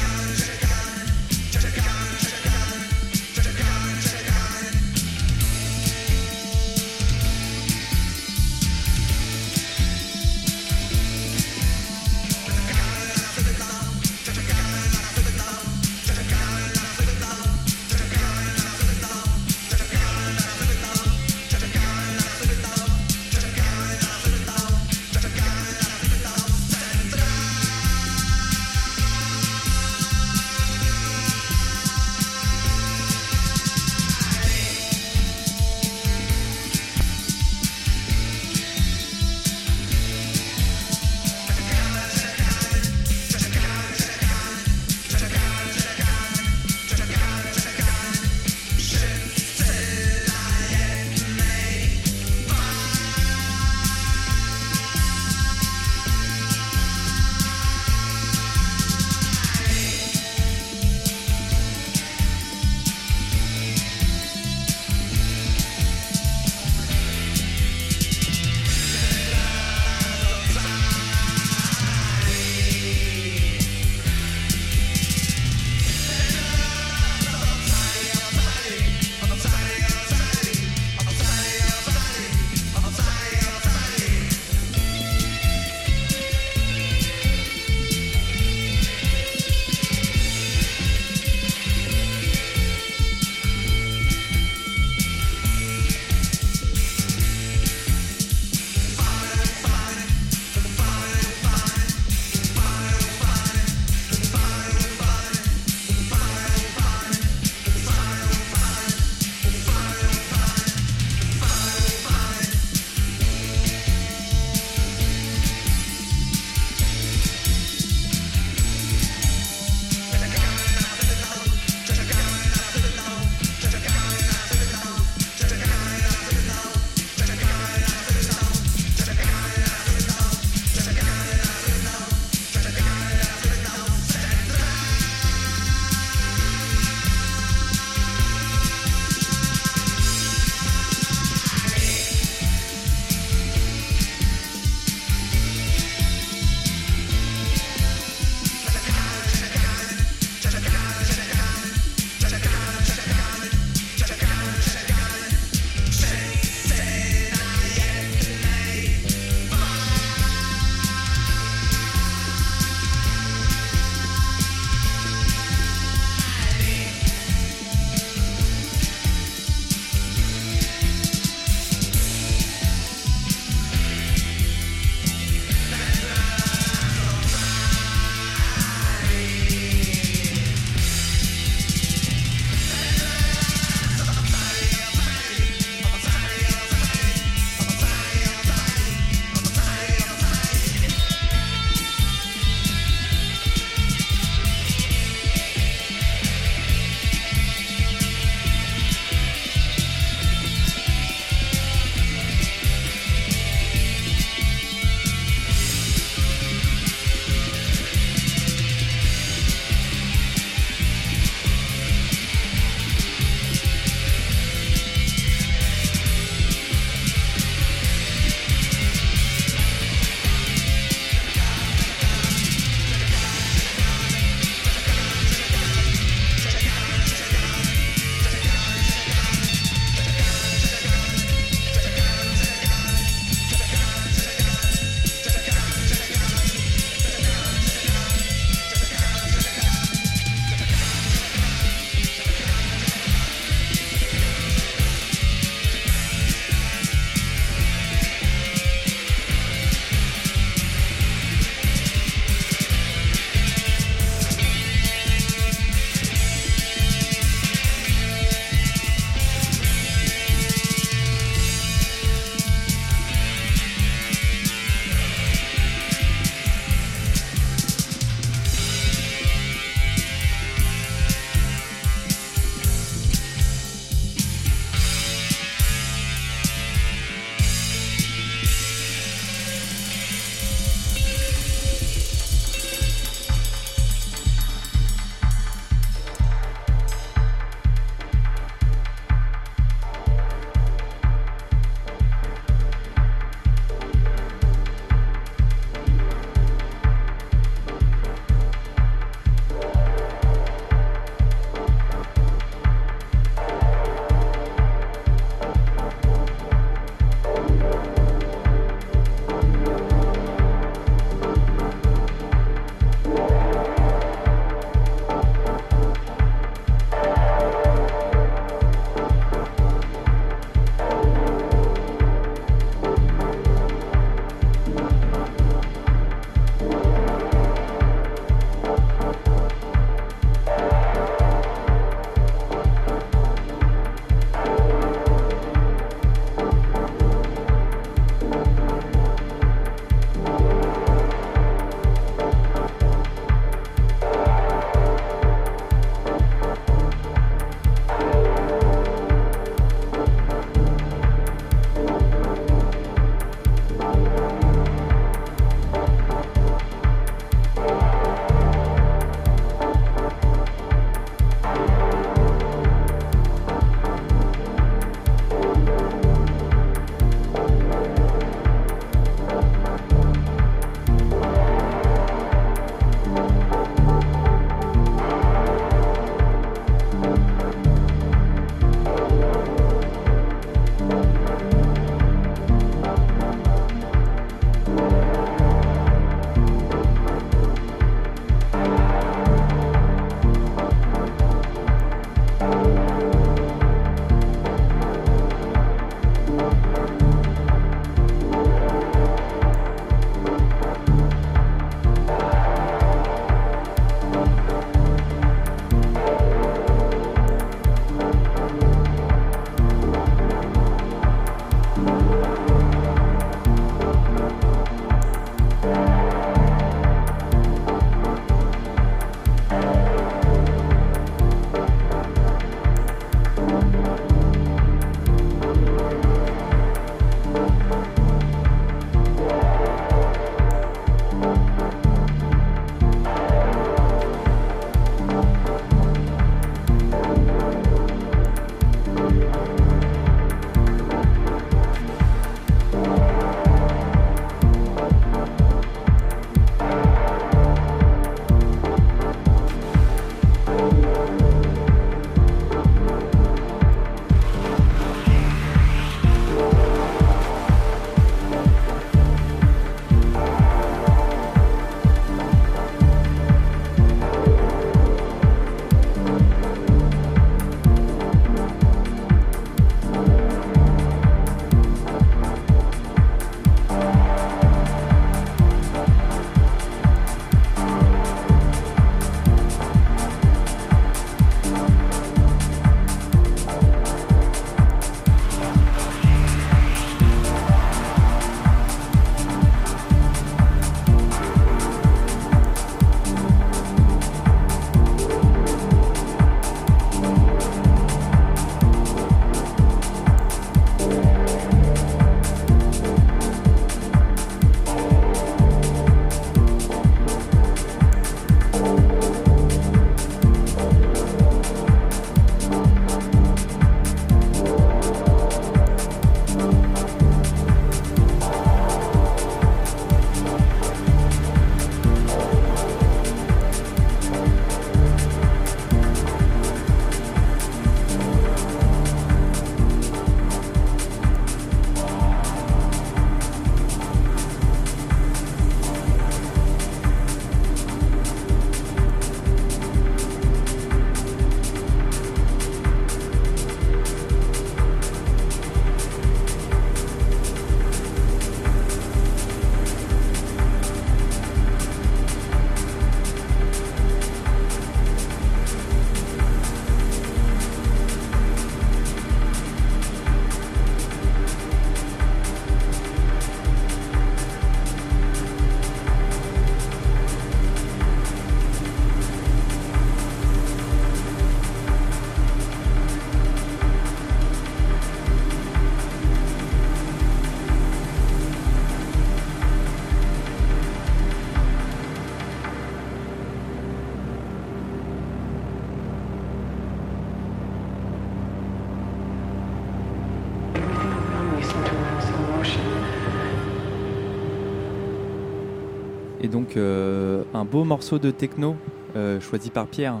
Beau 597.50 597.64
morceau 597.64 597.98
de 597.98 598.12
techno 598.12 598.56
euh, 598.94 599.18
choisi 599.20 599.50
par 599.50 599.66
Pierre, 599.66 600.00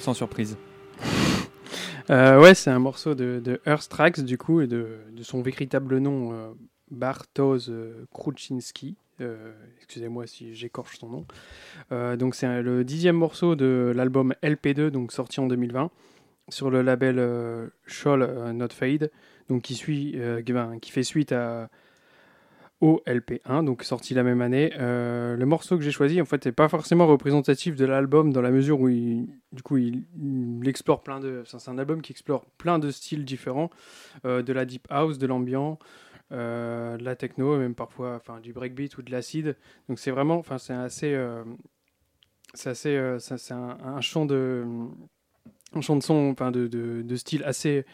sans 0.00 0.12
surprise. 0.12 0.58
Euh, 2.10 2.38
ouais, 2.38 2.54
c'est 2.54 2.70
un 2.70 2.78
morceau 2.78 3.14
de, 3.14 3.60
Earth 3.64 3.88
Tracks, 3.88 4.20
du 4.20 4.36
coup, 4.36 4.60
et 4.60 4.66
de, 4.66 4.98
son 5.22 5.40
véritable 5.40 5.96
nom, 5.98 6.32
euh, 6.34 6.50
Bartosz 6.90 7.70
Kruczynski. 8.12 8.96
Euh, 9.22 9.52
Excusez-moi 9.78 10.26
si 10.26 10.54
j'écorche 10.54 10.98
son 10.98 11.08
nom. 11.08 12.16
Donc, 12.16 12.34
c'est 12.34 12.60
le 12.60 12.84
dixième 12.84 13.16
morceau 13.16 13.54
de 13.56 13.92
l'album 13.96 14.34
LP2, 14.42 14.88
donc 14.88 15.12
sorti 15.12 15.40
en 15.40 15.46
2020, 15.46 15.90
sur 16.50 16.70
le 16.70 16.82
label 16.82 17.70
Shoal 17.86 18.52
Not 18.52 18.68
Fade, 18.70 19.10
donc 19.48 19.62
qui, 19.62 19.74
suit, 19.74 20.18
ben, 20.46 20.78
qui 20.80 20.90
fait 20.90 21.04
suite 21.04 21.32
à, 21.32 21.70
au 22.80 23.02
LP1, 23.06 23.64
donc 23.64 23.82
sorti 23.82 24.14
la 24.14 24.22
même 24.22 24.40
année. 24.40 24.72
Euh, 24.78 25.36
le 25.36 25.46
morceau 25.46 25.76
que 25.76 25.82
j'ai 25.82 25.90
choisi, 25.90 26.20
en 26.20 26.24
fait, 26.24 26.44
n'est 26.46 26.52
pas 26.52 26.68
forcément 26.68 27.06
représentatif 27.06 27.76
de 27.76 27.84
l'album 27.84 28.32
dans 28.32 28.42
la 28.42 28.50
mesure 28.50 28.80
où 28.80 28.88
du 28.88 29.62
coup, 29.62 29.76
il, 29.76 30.04
explore 30.66 31.02
plein 31.02 31.20
de. 31.20 31.42
C'est 31.46 31.70
un 31.70 31.78
album 31.78 32.02
qui 32.02 32.12
explore 32.12 32.44
plein 32.58 32.78
de 32.78 32.90
styles 32.90 33.24
différents, 33.24 33.70
euh, 34.24 34.42
de 34.42 34.52
la 34.52 34.64
deep 34.64 34.86
house, 34.90 35.18
de 35.18 35.26
l'ambiant, 35.26 35.78
euh, 36.32 36.96
de 36.96 37.04
la 37.04 37.16
techno, 37.16 37.56
même 37.56 37.74
parfois, 37.74 38.16
enfin, 38.16 38.40
du 38.40 38.52
breakbeat 38.52 38.98
ou 38.98 39.02
de 39.02 39.10
l'acid. 39.10 39.56
Donc 39.88 39.98
c'est 39.98 40.10
vraiment, 40.10 40.36
enfin, 40.36 40.58
c'est 40.58 40.74
assez, 40.74 41.14
euh, 41.14 41.44
c'est 42.54 42.70
assez, 42.70 43.16
c'est 43.18 43.54
un, 43.54 43.78
un 43.82 44.00
champ 44.00 44.26
de, 44.26 44.64
un 45.74 45.80
champ 45.80 45.96
de 45.96 46.02
son, 46.02 46.30
enfin, 46.32 46.50
de, 46.50 46.66
de, 46.66 47.02
de 47.02 47.16
style 47.16 47.44
assez 47.44 47.84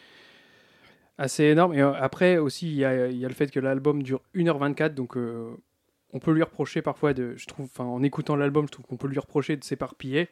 assez 1.17 1.43
énorme. 1.43 1.73
Et 1.73 1.81
euh, 1.81 1.93
après 1.93 2.37
aussi, 2.37 2.67
il 2.67 2.75
y 2.75 2.85
a, 2.85 3.07
le 3.07 3.33
fait 3.33 3.51
que 3.51 3.59
l'album 3.59 4.03
dure 4.03 4.21
1h24, 4.35 4.93
donc 4.93 5.17
euh, 5.17 5.55
on 6.13 6.19
peut 6.19 6.31
lui 6.31 6.43
reprocher 6.43 6.81
parfois 6.81 7.13
de, 7.13 7.35
je 7.37 7.45
trouve, 7.47 7.69
en 7.77 8.03
écoutant 8.03 8.35
l'album, 8.35 8.65
je 8.67 8.71
trouve 8.71 8.85
qu'on 8.85 8.97
peut 8.97 9.07
lui 9.07 9.19
reprocher 9.19 9.55
de 9.57 9.63
s'éparpiller. 9.63 10.29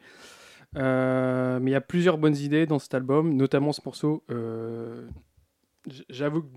Euh, 0.76 1.58
mais 1.60 1.70
il 1.70 1.74
y 1.74 1.76
a 1.76 1.80
plusieurs 1.80 2.18
bonnes 2.18 2.36
idées 2.36 2.66
dans 2.66 2.78
cet 2.78 2.94
album, 2.94 3.34
notamment 3.34 3.72
ce 3.72 3.80
morceau. 3.84 4.24
J'avoue 6.08 6.42
que 6.42 6.48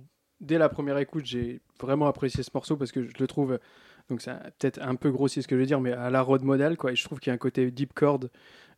dès 0.41 0.57
la 0.57 0.69
première 0.69 0.97
écoute, 0.97 1.25
j'ai 1.25 1.61
vraiment 1.79 2.07
apprécié 2.07 2.43
ce 2.43 2.51
morceau 2.53 2.75
parce 2.75 2.91
que 2.91 3.03
je 3.03 3.13
le 3.17 3.27
trouve, 3.27 3.57
donc 4.09 4.21
c'est 4.21 4.33
peut-être 4.59 4.79
un 4.81 4.95
peu 4.95 5.09
grossier 5.09 5.41
ce 5.41 5.47
que 5.47 5.55
je 5.55 5.61
veux 5.61 5.65
dire, 5.65 5.79
mais 5.79 5.93
à 5.93 6.09
la 6.09 6.21
road 6.21 6.43
model, 6.43 6.77
quoi. 6.77 6.91
Et 6.91 6.95
je 6.95 7.03
trouve 7.03 7.19
qu'il 7.19 7.29
y 7.29 7.31
a 7.31 7.35
un 7.35 7.37
côté 7.37 7.71
deep 7.71 7.93
chord 7.93 8.19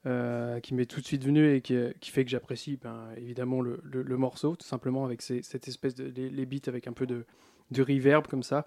euh, 0.05 0.59
qui 0.59 0.73
m'est 0.73 0.85
tout 0.85 1.01
de 1.01 1.05
suite 1.05 1.23
venu 1.23 1.53
et 1.55 1.61
qui, 1.61 1.75
qui 1.99 2.11
fait 2.11 2.23
que 2.25 2.29
j'apprécie 2.31 2.77
ben, 2.81 3.07
évidemment 3.17 3.61
le, 3.61 3.79
le- 3.83 4.03
le 4.03 4.17
morceau, 4.17 4.55
tout 4.55 4.65
simplement 4.67 5.03
avec 5.05 5.21
ces- 5.21 5.41
cette 5.41 5.67
espèce 5.67 5.95
de 5.95 6.05
les, 6.15 6.29
les 6.29 6.45
beats 6.45 6.67
avec 6.67 6.87
un 6.87 6.93
peu 6.93 7.05
de, 7.07 7.25
de 7.71 7.81
reverb 7.81 8.27
comme 8.27 8.43
ça. 8.43 8.65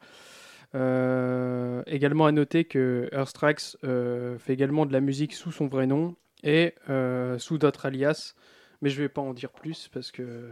Euh, 0.75 1.83
également 1.87 2.27
à 2.27 2.33
noter 2.33 2.65
que 2.65 3.09
Earth 3.13 3.33
Tracks 3.33 3.77
euh, 3.85 4.39
fait 4.39 4.53
également 4.53 4.85
de 4.85 4.93
la 4.93 5.01
musique 5.01 5.33
sous 5.33 5.51
son 5.53 5.67
vrai 5.67 5.87
nom 5.87 6.15
et 6.43 6.75
euh, 6.91 7.39
sous 7.39 7.57
d'autres 7.59 7.87
alias, 7.87 8.35
mais 8.83 8.91
je 8.91 9.01
vais 9.01 9.09
pas 9.09 9.23
en 9.23 9.33
dire 9.33 9.51
plus 9.51 9.89
parce 9.89 10.11
que 10.11 10.51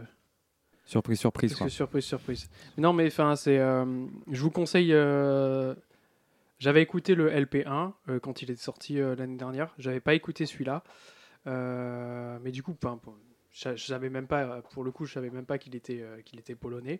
Surprise, 0.85 1.19
surprise. 1.19 1.51
parce 1.51 1.59
quoi. 1.59 1.67
que 1.67 1.73
surprise, 1.73 2.05
surprise. 2.05 2.49
Non, 2.77 2.93
mais 2.93 3.07
enfin, 3.07 3.35
c'est. 3.35 3.59
euh, 3.59 3.83
je 4.31 4.41
vous 4.41 4.51
conseille. 4.51 4.93
J'avais 6.59 6.81
écouté 6.81 7.13
le 7.13 7.29
LP1 7.29 7.93
euh, 8.09 8.19
quand 8.19 8.41
il 8.41 8.49
est 8.49 8.55
sorti 8.55 8.99
euh, 8.99 9.15
l'année 9.15 9.37
dernière. 9.37 9.73
J'avais 9.77 9.99
pas 9.99 10.15
écouté 10.15 10.45
celui-là. 10.45 10.83
Euh, 11.45 12.39
mais 12.41 12.51
du 12.51 12.63
coup, 12.63 12.75
bon, 12.81 12.99
je, 13.51 13.75
savais 13.75 14.09
même 14.09 14.27
pas. 14.27 14.61
Pour 14.73 14.83
le 14.83 14.91
coup, 14.91 15.05
je 15.05 15.13
savais 15.13 15.29
même 15.29 15.45
pas 15.45 15.59
qu'il 15.59 15.75
était, 15.75 16.03
qu'il 16.25 16.39
était 16.39 16.55
polonais. 16.55 16.99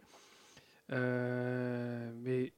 Mais 0.89 2.53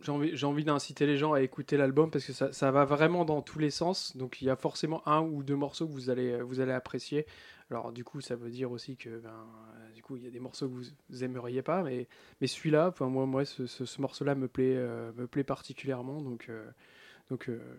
j'ai 0.00 0.12
envie, 0.12 0.36
j'ai 0.36 0.46
envie 0.46 0.64
d'inciter 0.64 1.06
les 1.06 1.18
gens 1.18 1.32
à 1.32 1.42
écouter 1.42 1.76
l'album 1.76 2.10
parce 2.10 2.24
que 2.24 2.32
ça, 2.32 2.52
ça 2.52 2.70
va 2.70 2.84
vraiment 2.84 3.24
dans 3.24 3.42
tous 3.42 3.58
les 3.58 3.70
sens. 3.70 4.16
Donc 4.16 4.40
il 4.40 4.46
y 4.46 4.50
a 4.50 4.56
forcément 4.56 5.06
un 5.06 5.20
ou 5.20 5.42
deux 5.42 5.56
morceaux 5.56 5.86
que 5.86 5.92
vous 5.92 6.08
allez, 6.08 6.40
vous 6.40 6.60
allez 6.60 6.72
apprécier. 6.72 7.26
Alors 7.70 7.92
du 7.92 8.02
coup, 8.02 8.20
ça 8.20 8.34
veut 8.34 8.50
dire 8.50 8.72
aussi 8.72 8.96
que 8.96 9.20
ben, 9.20 9.28
euh, 9.30 9.92
du 9.92 10.02
coup, 10.02 10.16
il 10.16 10.24
y 10.24 10.26
a 10.26 10.30
des 10.30 10.40
morceaux 10.40 10.68
que 10.68 10.74
vous, 10.74 11.24
aimeriez 11.24 11.62
pas, 11.62 11.82
mais, 11.82 12.08
mais 12.40 12.46
celui-là, 12.48 12.88
enfin 12.88 13.06
moi, 13.06 13.26
moi, 13.26 13.44
ce, 13.44 13.66
ce- 13.66 13.84
ce 13.84 14.00
morceau-là 14.00 14.34
me 14.34 14.48
plaît, 14.48 14.74
euh, 14.76 15.12
me 15.16 15.26
plaît 15.26 15.44
particulièrement. 15.44 16.20
Donc, 16.20 16.48
euh, 16.48 16.64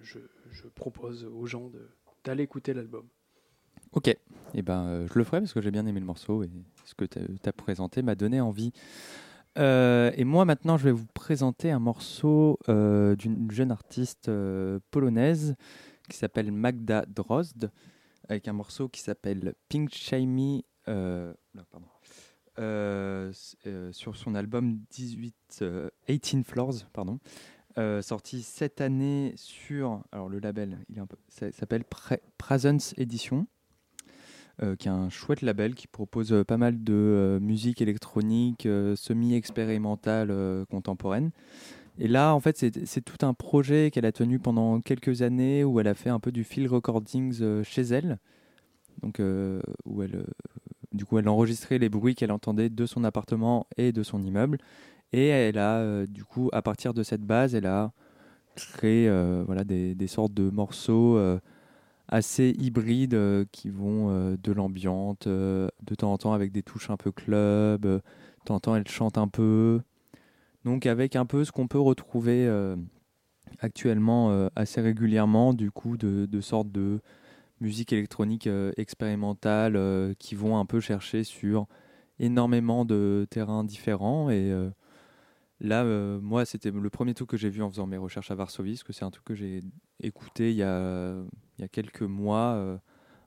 je, 0.02 0.20
propose 0.76 1.26
aux 1.26 1.46
gens 1.46 1.70
d'aller 2.24 2.44
écouter 2.44 2.74
l'album. 2.74 3.06
Ok, 3.92 4.08
et 4.54 4.62
ben 4.62 4.86
euh, 4.86 5.08
je 5.12 5.20
le 5.20 5.26
ferai 5.26 5.42
parce 5.42 5.52
que 5.52 5.62
j'ai 5.62 5.72
bien 5.72 5.86
aimé 5.86 6.00
le 6.00 6.06
morceau 6.06 6.44
et 6.44 6.50
ce 6.86 6.96
que 6.96 7.04
tu 7.04 7.20
as 7.46 7.54
présenté 7.54 8.02
m'a 8.02 8.16
donné 8.16 8.40
envie. 8.40 8.72
Et 9.58 10.24
moi 10.24 10.46
maintenant 10.46 10.78
je 10.78 10.86
vais 10.86 10.94
vous 10.94 11.08
présenter 11.14 11.72
un 11.72 11.80
morceau 11.80 12.58
d'une 12.70 13.52
jeune 13.52 13.72
artiste 13.72 14.32
polonaise 14.92 15.56
qui 16.08 16.16
s'appelle 16.16 16.54
Magda 16.54 17.06
Drozd 17.06 17.70
avec 18.32 18.48
un 18.48 18.54
morceau 18.54 18.88
qui 18.88 19.02
s'appelle 19.02 19.56
Pink 19.68 19.94
Shiny 19.94 20.64
euh, 20.88 21.34
euh, 22.60 23.32
euh, 23.68 23.92
sur 23.92 24.16
son 24.16 24.36
album 24.36 24.80
18, 24.90 25.60
euh, 25.62 25.90
18 26.08 26.44
Floors 26.44 26.76
pardon, 26.94 27.20
euh, 27.78 28.02
sorti 28.02 28.42
cette 28.42 28.80
année 28.80 29.34
sur 29.36 30.04
alors 30.14 30.30
le 30.30 30.40
label 30.40 30.80
il 30.90 30.98
est 30.98 31.02
un 31.02 31.08
peu, 31.08 31.18
ça 31.28 31.52
s'appelle 31.52 31.84
Pre- 31.84 32.20
Presence 32.38 32.94
Edition 32.98 33.48
euh, 34.64 34.76
qui 34.78 34.88
est 34.88 34.92
un 34.92 35.10
chouette 35.10 35.42
label 35.42 35.76
qui 35.76 35.88
propose 35.88 36.32
euh, 36.32 36.44
pas 36.46 36.58
mal 36.58 36.82
de 36.84 36.94
euh, 36.94 37.40
musique 37.40 37.82
électronique 37.82 38.66
euh, 38.66 38.96
semi-expérimentale 38.96 40.32
euh, 40.32 40.66
contemporaine. 40.66 41.32
Et 42.00 42.08
là, 42.08 42.34
en 42.34 42.40
fait, 42.40 42.58
c'est 42.86 43.02
tout 43.02 43.26
un 43.26 43.34
projet 43.34 43.92
qu'elle 43.92 44.06
a 44.06 44.12
tenu 44.12 44.40
pendant 44.40 44.82
quelques 44.82 45.22
années 45.22 45.64
où 45.64 45.80
elle 45.80 45.88
a 45.88 45.94
fait 45.94 46.10
un 46.10 46.20
peu 46.20 46.32
du 46.32 46.44
field 46.44 46.72
recordings 46.72 47.40
euh, 47.42 47.64
chez 47.64 47.82
elle. 47.82 48.18
Donc, 49.02 49.20
euh, 49.20 49.62
où 49.86 50.02
elle, 50.02 50.16
euh, 50.16 50.26
du 50.94 51.06
coup, 51.06 51.18
elle 51.18 51.28
enregistrait 51.30 51.78
les 51.78 51.90
bruits 51.90 52.16
qu'elle 52.16 52.32
entendait 52.32 52.70
de 52.70 52.86
son 52.86 53.04
appartement 53.04 53.68
et 53.78 53.92
de 53.92 54.04
son 54.04 54.24
immeuble. 54.24 54.58
Et 55.14 55.28
elle 55.28 55.58
a, 55.58 55.78
euh, 55.78 56.06
du 56.08 56.24
coup, 56.24 56.50
à 56.54 56.62
partir 56.62 56.94
de 56.94 57.04
cette 57.04 57.22
base, 57.24 57.56
elle 57.56 57.66
a 57.66 57.92
créé 58.56 59.10
voilà, 59.46 59.64
des, 59.64 59.96
des 59.96 60.08
sortes 60.08 60.34
de 60.34 60.50
morceaux 60.50 61.18
assez 62.12 62.54
hybrides 62.60 63.48
qui 63.52 63.70
vont 63.70 64.36
de 64.36 64.52
l'ambiante, 64.52 65.28
euh, 65.28 65.70
de 65.84 65.96
temps 65.96 66.12
en 66.12 66.18
temps 66.18 66.34
avec 66.34 66.52
des 66.52 66.62
touches 66.62 66.90
un 66.90 66.98
peu 66.98 67.12
club, 67.12 67.84
de 67.84 68.02
temps 68.46 68.56
en 68.56 68.60
temps 68.60 68.76
elle 68.76 68.88
chante 68.88 69.18
un 69.18 69.30
peu. 69.30 69.82
Donc 70.66 70.86
avec 70.86 71.16
un 71.16 71.26
peu 71.26 71.44
ce 71.44 71.52
qu'on 71.52 71.68
peut 71.68 71.80
retrouver 71.80 72.46
euh, 72.48 72.76
actuellement 73.60 74.32
euh, 74.32 74.50
assez 74.56 74.82
régulièrement, 74.82 75.54
du 75.54 75.72
coup, 75.72 75.98
de, 75.98 76.42
sortes 76.42 76.72
de 76.72 77.00
musique 77.60 77.94
électronique 77.94 78.48
euh, 78.48 78.72
expérimentale 78.78 80.16
qui 80.20 80.36
vont 80.36 80.58
un 80.58 80.66
peu 80.66 80.80
chercher 80.80 81.24
sur 81.24 81.68
énormément 82.20 82.86
de 82.86 83.26
terrains 83.30 83.64
différents. 83.64 84.30
Et 84.30 84.54
Là, 85.64 85.84
moi, 86.20 86.44
c'était 86.44 86.72
le 86.72 86.90
premier 86.90 87.14
truc 87.14 87.30
que 87.30 87.38
j'ai 87.38 87.50
vu 87.50 87.62
en 87.62 87.70
faisant 87.70 87.86
mes 87.86 87.98
recherches 87.98 88.32
à 88.32 88.36
Varsovie, 88.36 88.72
parce 88.74 88.84
que 88.84 88.94
c'est 88.94 89.06
un 89.06 89.12
truc 89.12 89.26
que 89.26 89.36
j'ai 89.36 89.62
écouté 90.02 90.50
il 90.50 90.58
y 90.58 90.64
a, 90.64 91.14
il 91.58 91.62
y 91.62 91.64
a 91.64 91.68
quelques 91.68 92.02
mois, 92.02 92.80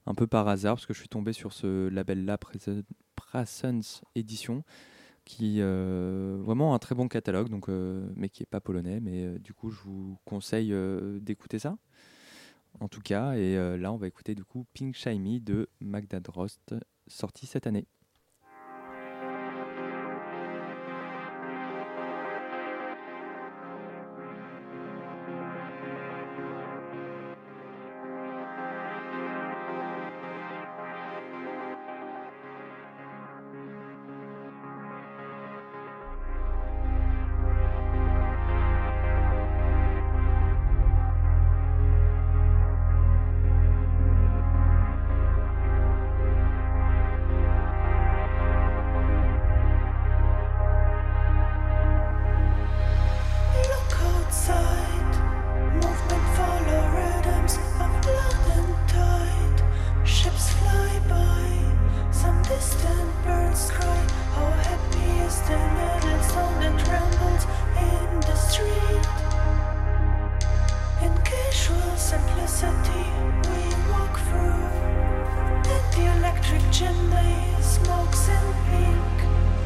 un 0.05 0.13
peu 0.13 0.27
par 0.27 0.47
hasard, 0.49 0.75
parce 0.75 0.85
que 0.85 0.93
je 0.93 0.99
suis 0.99 1.07
tombé 1.07 1.31
sur 1.31 1.53
ce 1.53 1.87
label-là, 1.87 2.35
Presen- 2.37 2.83
Presence 3.15 4.03
Edition, 4.15 4.63
qui 5.25 5.57
euh, 5.59 6.37
vraiment 6.39 6.75
un 6.75 6.79
très 6.79 6.95
bon 6.95 7.07
catalogue, 7.07 7.49
donc, 7.49 7.67
euh, 7.67 8.07
mais 8.15 8.29
qui 8.29 8.43
n'est 8.43 8.47
pas 8.47 8.61
polonais. 8.61 8.99
Mais 9.01 9.25
euh, 9.25 9.39
du 9.39 9.53
coup, 9.53 9.71
je 9.71 9.81
vous 9.81 10.17
conseille 10.23 10.71
euh, 10.71 11.19
d'écouter 11.19 11.59
ça, 11.59 11.77
en 12.79 12.87
tout 12.87 13.01
cas. 13.01 13.33
Et 13.33 13.55
là, 13.77 13.91
on 13.91 13.97
va 13.97 14.07
écouter 14.07 14.35
du 14.35 14.45
coup 14.45 14.65
Pink 14.73 14.95
Shiny 14.95 15.41
de 15.41 15.67
Magda 15.81 16.19
Drost, 16.19 16.75
sorti 17.07 17.47
cette 17.47 17.67
année. 17.67 17.87
Sexual 71.55 71.95
simplicity 71.95 73.05
we 73.47 73.89
walk 73.89 74.19
through. 74.27 74.67
and 75.73 75.85
the 75.95 76.05
electric 76.17 76.61
gym, 76.69 77.09
they 77.09 77.55
smokes 77.61 78.27
in 78.27 78.45
pink. 78.67 79.17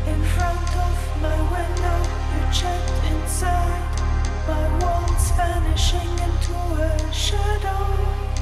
In 0.06 0.22
front 0.36 0.70
of 0.86 0.96
my 1.20 1.38
window, 1.56 2.00
You 2.32 2.54
checked 2.54 3.06
inside. 3.12 4.02
My 4.48 4.66
walls 4.82 5.32
vanishing 5.32 6.14
into 6.28 6.54
a 6.78 7.12
shadow. 7.12 8.39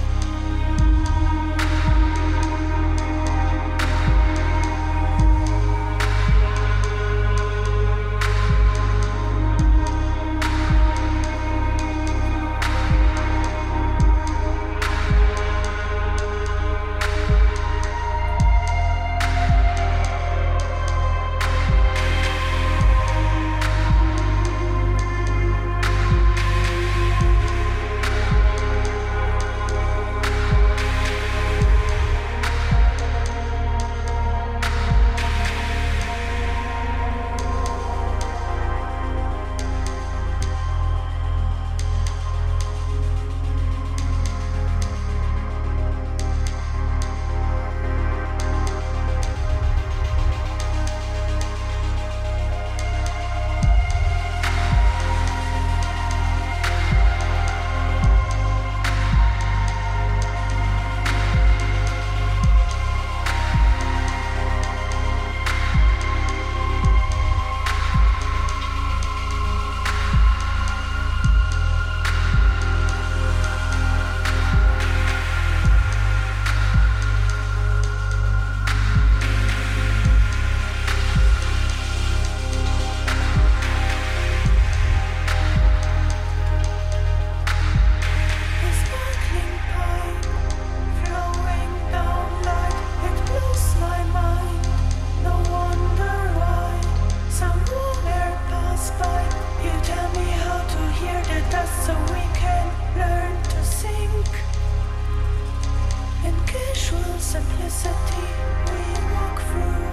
Simplicity 107.38 108.28
we 108.72 108.82
walk 109.14 109.40
through. 109.50 109.86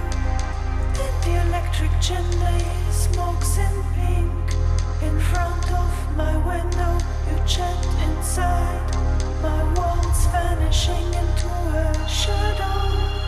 And 1.05 1.17
the 1.25 1.35
electric 1.47 1.91
chimney 2.01 2.65
smokes 2.91 3.59
in 3.59 3.75
pink. 3.97 4.47
In 5.03 5.21
front 5.21 5.67
of 5.73 5.91
my 6.17 6.35
window, 6.53 6.93
you 7.29 7.37
chat 7.47 7.81
inside. 8.09 8.89
My 9.43 9.63
walls 9.75 10.27
vanishing 10.33 11.09
into 11.23 11.49
a 11.85 12.09
shadow. 12.09 13.24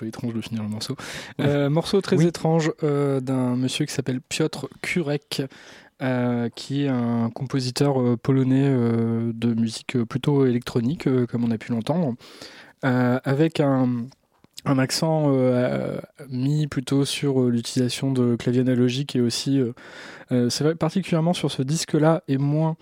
Peu 0.00 0.06
étrange 0.06 0.34
de 0.34 0.40
finir 0.40 0.62
le 0.62 0.68
morceau. 0.68 0.96
Euh, 1.40 1.68
morceau 1.70 2.00
très 2.00 2.16
Oui. 2.16 2.26
étrange 2.26 2.72
euh, 2.82 3.20
d'un 3.20 3.56
monsieur 3.56 3.84
qui 3.84 3.92
s'appelle 3.92 4.20
Piotr 4.20 4.68
Kurek, 4.82 5.42
euh, 6.02 6.48
qui 6.54 6.84
est 6.84 6.88
un 6.88 7.30
compositeur 7.30 8.18
polonais 8.18 8.70
de 8.70 9.54
musique 9.54 10.02
plutôt 10.04 10.46
électronique, 10.46 11.08
comme 11.28 11.44
on 11.44 11.50
a 11.50 11.58
pu 11.58 11.72
l'entendre, 11.72 12.14
avec 12.82 13.60
un 13.60 14.06
un 14.64 14.78
accent 14.78 15.26
euh, 15.28 15.98
mis 16.28 16.66
plutôt 16.66 17.04
sur 17.04 17.40
euh, 17.40 17.48
l'utilisation 17.50 18.12
de 18.12 18.36
clavier 18.36 18.60
analogique 18.60 19.16
et 19.16 19.20
aussi, 19.20 19.58
euh, 20.32 20.50
c'est 20.50 20.74
particulièrement 20.74 21.32
sur 21.32 21.50
ce 21.50 21.62
disque-là 21.62 22.22
et 22.28 22.36
moins 22.36 22.76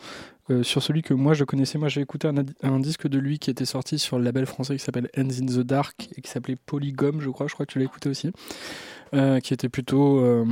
euh, 0.51 0.63
sur 0.63 0.83
celui 0.83 1.03
que 1.03 1.15
moi 1.15 1.35
je 1.35 1.45
connaissais. 1.45 1.79
Moi 1.79 1.89
j'ai 1.89 2.01
écouté 2.01 2.29
un, 2.63 2.81
disque 2.81 3.07
de 3.07 3.19
lui 3.19 3.39
qui 3.39 3.51
était 3.51 3.65
sorti 3.65 3.99
sur 3.99 4.19
le 4.19 4.25
label 4.25 4.47
français 4.47 4.77
qui 4.77 4.83
s'appelle 4.83 5.09
Hands 5.17 5.23
in 5.23 5.47
the 5.47 5.61
Dark 5.61 6.09
et 6.17 6.23
qui 6.23 6.31
s'appelait 6.31 6.57
Polygum, 6.57 7.21
je 7.21 7.31
crois. 7.31 7.47
Je 7.49 7.55
crois 7.55 7.67
que 7.67 7.73
tu 7.73 7.79
l'as 7.79 7.85
écouté 7.85 8.09
aussi. 8.09 8.31
Euh, 9.15 9.41
qui 9.41 9.55
était 9.55 9.71
plutôt, 9.71 10.19
euh, 10.19 10.45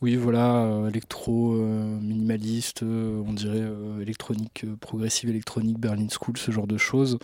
oui, 0.00 0.16
voilà, 0.16 0.82
électro, 0.88 1.52
minimaliste, 1.52 2.82
on 2.82 3.32
dirait 3.32 3.64
électronique, 4.00 4.64
progressive 4.80 5.30
électronique, 5.30 5.78
Berlin 5.78 6.08
School, 6.10 6.36
ce 6.36 6.50
genre 6.50 6.66
de 6.66 6.76
choses. 6.76 7.18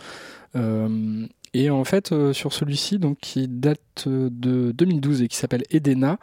Et 1.53 1.69
en 1.69 1.83
fait, 1.83 2.13
sur 2.33 2.53
celui-ci, 2.53 2.99
donc 2.99 3.17
qui 3.19 3.47
date 3.47 4.07
de 4.07 4.71
2012 4.71 5.23
et 5.23 5.27
qui 5.27 5.35
s'appelle 5.35 5.63
Edena, 5.71 6.19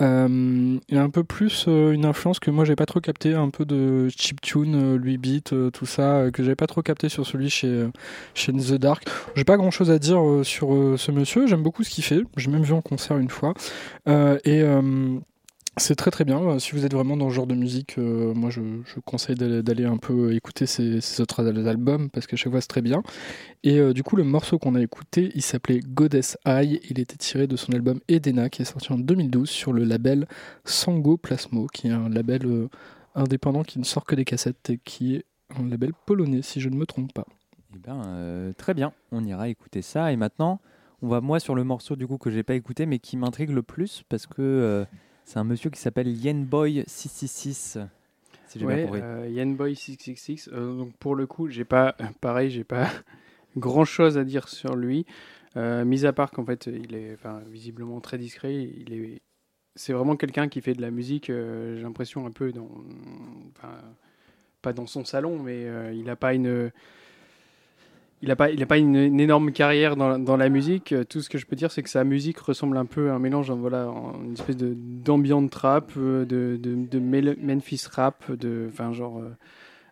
il 0.00 0.94
y 0.94 0.98
a 0.98 1.02
un 1.02 1.10
peu 1.10 1.24
plus 1.24 1.66
euh, 1.68 1.92
une 1.92 2.04
influence 2.04 2.38
que 2.38 2.50
moi 2.50 2.64
j'ai 2.64 2.76
pas 2.76 2.86
trop 2.86 3.00
capté, 3.00 3.34
un 3.34 3.50
peu 3.50 3.64
de 3.64 4.08
chiptune, 4.08 4.94
euh, 4.94 4.98
8 4.98 5.18
bits, 5.18 5.42
euh, 5.52 5.70
tout 5.70 5.86
ça, 5.86 6.16
euh, 6.16 6.30
que 6.30 6.42
j'avais 6.42 6.56
pas 6.56 6.66
trop 6.66 6.82
capté 6.82 7.08
sur 7.08 7.26
celui 7.26 7.48
chez, 7.50 7.68
euh, 7.68 7.88
chez 8.34 8.52
The 8.52 8.74
Dark. 8.74 9.04
J'ai 9.36 9.44
pas 9.44 9.56
grand 9.56 9.70
chose 9.70 9.90
à 9.90 9.98
dire 9.98 10.20
euh, 10.22 10.44
sur 10.44 10.74
euh, 10.74 10.96
ce 10.98 11.10
monsieur, 11.12 11.46
j'aime 11.46 11.62
beaucoup 11.62 11.82
ce 11.82 11.90
qu'il 11.90 12.04
fait, 12.04 12.20
j'ai 12.36 12.50
même 12.50 12.62
vu 12.62 12.72
en 12.74 12.82
concert 12.82 13.18
une 13.18 13.30
fois. 13.30 13.54
Euh, 14.08 14.38
euh, 14.46 15.18
c'est 15.78 15.94
très 15.94 16.10
très 16.10 16.24
bien. 16.24 16.40
Euh, 16.42 16.58
Si 16.58 16.72
vous 16.72 16.86
êtes 16.86 16.94
vraiment 16.94 17.16
dans 17.16 17.28
ce 17.28 17.34
genre 17.34 17.46
de 17.46 17.54
musique, 17.54 17.98
euh, 17.98 18.32
moi 18.34 18.50
je, 18.50 18.60
conseille 19.04 19.36
d'aller 19.36 19.84
un 19.84 19.98
peu 19.98 20.34
écouter 20.34 20.66
ses 20.66 21.20
autres 21.20 21.46
albums 21.68 22.08
parce 22.10 22.26
que 22.26 22.36
chaque 22.36 22.50
fois 22.50 22.60
c'est 22.60 22.66
très 22.68 22.82
bien. 22.82 23.02
Et 23.62 23.78
euh, 23.78 23.92
du 23.92 24.02
coup, 24.02 24.16
le 24.16 24.24
morceau 24.24 24.58
qu'on 24.58 24.74
a 24.74 24.80
écouté, 24.80 25.30
il 25.34 25.42
s'appelait 25.42 25.80
Goddess 25.80 26.38
Eye. 26.46 26.80
Il 26.88 26.98
était 26.98 27.16
tiré 27.16 27.46
de 27.46 27.56
son 27.56 27.72
album 27.72 28.00
Edena 28.08 28.48
qui 28.48 28.62
est 28.62 28.64
sorti 28.64 28.92
en 28.92 28.98
2012 28.98 29.48
sur 29.48 29.72
le 29.72 29.84
label 29.84 30.26
Sango 30.64 31.18
Plasmo, 31.18 31.66
qui 31.66 31.88
est 31.88 31.92
un 31.92 32.08
label 32.08 32.68
indépendant 33.14 33.62
qui 33.62 33.78
ne 33.78 33.84
sort 33.84 34.04
que 34.04 34.14
des 34.14 34.24
cassettes 34.24 34.70
et 34.70 34.78
qui 34.82 35.16
est 35.16 35.24
un 35.58 35.68
label 35.68 35.92
polonais 36.06 36.42
si 36.42 36.60
je 36.60 36.68
ne 36.68 36.76
me 36.76 36.86
trompe 36.86 37.12
pas. 37.12 37.26
eh 37.74 37.78
ben, 37.78 38.54
très 38.56 38.72
bien, 38.72 38.92
on 39.12 39.24
ira 39.24 39.48
écouter 39.48 39.82
ça. 39.82 40.10
Et 40.10 40.16
maintenant, 40.16 40.60
on 41.02 41.08
va 41.08 41.20
moi 41.20 41.38
sur 41.38 41.54
le 41.54 41.64
morceau 41.64 41.96
du 41.96 42.06
coup 42.06 42.16
que 42.16 42.30
j'ai 42.30 42.42
pas 42.42 42.54
écouté, 42.54 42.86
mais 42.86 42.98
qui 42.98 43.18
m'intrigue 43.18 43.50
le 43.50 43.62
plus 43.62 44.02
parce 44.08 44.26
que 44.26 44.86
c'est 45.26 45.38
un 45.38 45.44
monsieur 45.44 45.70
qui 45.70 45.80
s'appelle 45.80 46.08
Yenboy666. 46.08 47.78
Si 48.48 48.58
j'ai 48.58 48.66
bien 48.66 48.78
Ouais, 48.78 48.78
compris. 48.78 49.02
euh, 49.02 49.28
Yanboy666. 49.30 50.48
euh, 50.52 50.76
donc 50.78 50.94
pour 50.96 51.14
le 51.14 51.26
coup, 51.26 51.48
j'ai 51.48 51.64
pas, 51.64 51.94
pareil, 52.20 52.50
j'ai 52.50 52.64
pas 52.64 52.88
grand 53.56 53.84
chose 53.84 54.18
à 54.18 54.24
dire 54.24 54.48
sur 54.48 54.76
lui. 54.76 55.06
Euh, 55.56 55.84
mis 55.84 56.06
à 56.06 56.12
part 56.12 56.30
qu'en 56.30 56.44
fait, 56.44 56.66
il 56.66 56.94
est 56.94 57.14
enfin, 57.14 57.40
visiblement 57.50 58.00
très 58.00 58.18
discret. 58.18 58.54
Il 58.54 58.92
est, 58.94 59.20
c'est 59.76 59.92
vraiment 59.94 60.16
quelqu'un 60.16 60.48
qui 60.48 60.62
fait 60.62 60.74
de 60.74 60.82
la 60.82 60.90
musique. 60.92 61.30
euh, 61.30 61.76
j'ai 61.76 61.82
l'impression 61.82 62.26
un 62.26 62.32
peu 62.32 62.52
dans, 62.52 62.68
enfin, 63.56 63.74
pas 64.62 64.72
dans 64.72 64.86
son 64.86 65.04
salon, 65.04 65.38
mais 65.42 65.66
il 65.94 66.04
n'a 66.04 66.16
pas 66.16 66.34
une, 66.34 66.72
il 68.22 68.30
a 68.30 68.36
pas, 68.36 68.50
il 68.50 68.62
a 68.62 68.66
pas 68.66 68.78
une, 68.78 68.96
énorme 69.20 69.52
carrière 69.52 69.96
dans, 69.96 70.36
la- 70.36 70.48
musique. 70.48 70.92
Euh, 70.92 71.04
Tout 71.04 71.20
ce 71.20 71.28
que 71.28 71.38
je 71.38 71.46
peux 71.46 71.56
dire, 71.56 71.70
c'est 71.70 71.82
que 71.82 71.90
sa 71.90 72.04
musique 72.04 72.38
ressemble 72.38 72.76
un 72.76 72.86
peu 72.86 73.10
à 73.10 73.14
un 73.14 73.18
mélange, 73.18 73.50
hein, 73.50 73.56
voilà, 73.56 73.84
une 74.24 74.32
espèce 74.32 74.56
de 74.56 74.74
d'ambient 74.74 75.46
trap, 75.48 75.92
euh, 75.96 76.24
de, 76.24 76.58
de, 76.60 76.98
Memphis 76.98 77.86
rap, 77.90 78.30
de, 78.32 78.68
enfin 78.70 78.92
genre, 78.92 79.22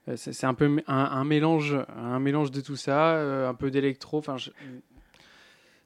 euh, 0.09 0.17
c'est 0.17 0.45
un 0.47 0.55
peu 0.55 0.83
un, 0.87 1.25
mélange, 1.25 1.77
un 1.97 2.19
mélange 2.19 2.51
de 2.51 2.61
tout 2.61 2.77
ça, 2.77 3.49
un 3.49 3.55
peu 3.55 3.71
d'électro. 3.71 4.19
Enfin, 4.19 4.37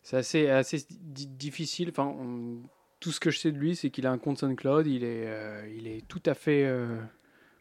c'est 0.02 0.16
assez, 0.16 0.48
assez 0.48 0.84
di- 0.90 1.26
difficile. 1.26 1.90
Enfin, 1.90 2.14
tout 2.98 3.12
ce 3.12 3.20
que 3.20 3.30
je 3.30 3.38
sais 3.38 3.52
de 3.52 3.58
lui, 3.58 3.76
c'est 3.76 3.90
qu'il 3.90 4.06
a 4.06 4.10
un 4.10 4.18
compte 4.18 4.38
SoundCloud. 4.38 4.88
Il 4.88 5.04
est, 5.04 5.28
il 5.76 5.86
est 5.86 6.06
tout 6.08 6.22
à 6.26 6.34
fait 6.34 6.68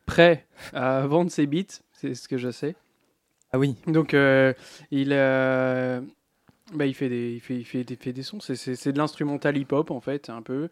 prêt 0.08 0.48
à 0.74 1.06
vendre 1.06 1.30
ses 1.30 1.46
beats. 1.46 1.82
C'est 1.92 2.16
ce 2.16 2.28
que 2.28 2.38
je 2.38 2.50
sais. 2.50 2.76
Ah 3.52 3.60
oui. 3.60 3.76
Donc, 3.88 4.14
euh, 4.14 4.54
il, 4.92 5.10
euh, 5.12 6.02
bah, 6.74 6.86
il, 6.86 6.94
fait 6.94 7.10
des, 7.10 7.34
il, 7.34 7.40
fait, 7.40 7.56
il 7.56 7.64
fait 7.66 7.84
des, 7.84 7.96
fait 7.96 8.14
des 8.14 8.24
sons. 8.24 8.40
C'est- 8.40 8.56
C'est 8.56 8.76
c'est 8.76 8.92
de 8.92 8.98
l'instrumental 8.98 9.58
hip-hop, 9.58 9.92
en 9.92 10.02
fait, 10.02 10.30
un 10.30 10.42
peu. 10.42 10.70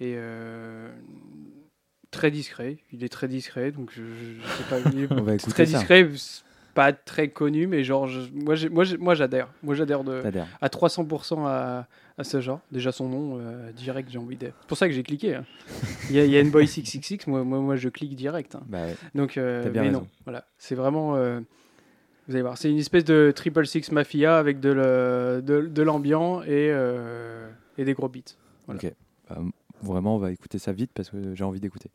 Et 0.00 0.14
euh, 0.16 0.88
très 2.10 2.30
discret. 2.30 2.78
Il 2.92 3.02
est 3.04 3.08
très 3.08 3.28
discret. 3.28 3.70
Donc, 3.72 3.90
je, 3.92 4.02
je- 4.02 4.56
sais 4.56 4.64
pas. 4.70 4.78
Il 4.92 5.04
est 5.04 5.08
On 5.12 5.22
va 5.22 5.34
écouter 5.34 5.50
très 5.52 5.66
ça. 5.66 5.78
discret. 5.78 6.08
Pas 6.74 6.92
très 6.92 7.28
connu, 7.28 7.66
mais 7.66 7.82
genre, 7.82 8.06
je- 8.06 8.30
moi, 8.32 8.54
moi, 8.70 8.84
moi, 9.00 9.14
j'adhère. 9.16 9.48
Moi, 9.64 9.74
j'adhère 9.74 10.04
de 10.04 10.22
à 10.60 10.68
300% 10.68 11.44
à, 11.46 11.88
à 12.18 12.24
ce 12.24 12.40
genre. 12.40 12.60
Déjà, 12.70 12.92
son 12.92 13.08
nom, 13.08 13.38
euh, 13.40 13.72
direct, 13.72 14.08
j'ai 14.12 14.18
envie 14.18 14.36
de. 14.36 14.46
C'est 14.60 14.68
pour 14.68 14.76
ça 14.78 14.86
que 14.86 14.94
j'ai 14.94 15.02
cliqué. 15.02 15.34
hein. 15.34 15.44
Il 16.08 16.14
y 16.16 16.20
a, 16.20 16.24
il 16.24 16.30
y 16.30 16.38
a 16.38 16.44
Boy 16.44 16.68
666, 16.68 17.26
moi, 17.26 17.42
moi, 17.42 17.58
moi, 17.58 17.74
je 17.76 17.88
clique 17.88 18.14
direct. 18.14 18.54
hein. 18.54 18.62
Bah 18.68 18.84
ouais. 18.84 18.94
Donc, 19.14 19.36
euh, 19.38 19.68
mais 19.74 19.80
raison. 19.80 19.92
non, 20.02 20.06
voilà. 20.24 20.46
C'est 20.58 20.76
vraiment. 20.76 21.16
euh, 21.16 21.40
vous 22.28 22.34
allez 22.34 22.42
voir, 22.42 22.58
c'est 22.58 22.70
une 22.70 22.78
espèce 22.78 23.04
de 23.04 23.32
triple 23.34 23.66
six 23.66 23.90
mafia 23.90 24.38
avec 24.38 24.60
de, 24.60 24.70
le- 24.70 25.40
l'ambiant 25.82 26.42
et, 26.42 26.46
euh, 26.70 27.48
et 27.78 27.84
des 27.84 27.94
gros 27.94 28.08
beats. 28.08 28.36
Ok. 28.68 28.92
Bah, 29.28 29.38
vraiment, 29.82 30.16
on 30.16 30.18
va 30.18 30.30
écouter 30.30 30.58
ça 30.58 30.72
vite 30.72 30.90
parce 30.94 31.10
que 31.10 31.34
j'ai 31.34 31.44
envie 31.44 31.60
d'écouter. 31.60 31.90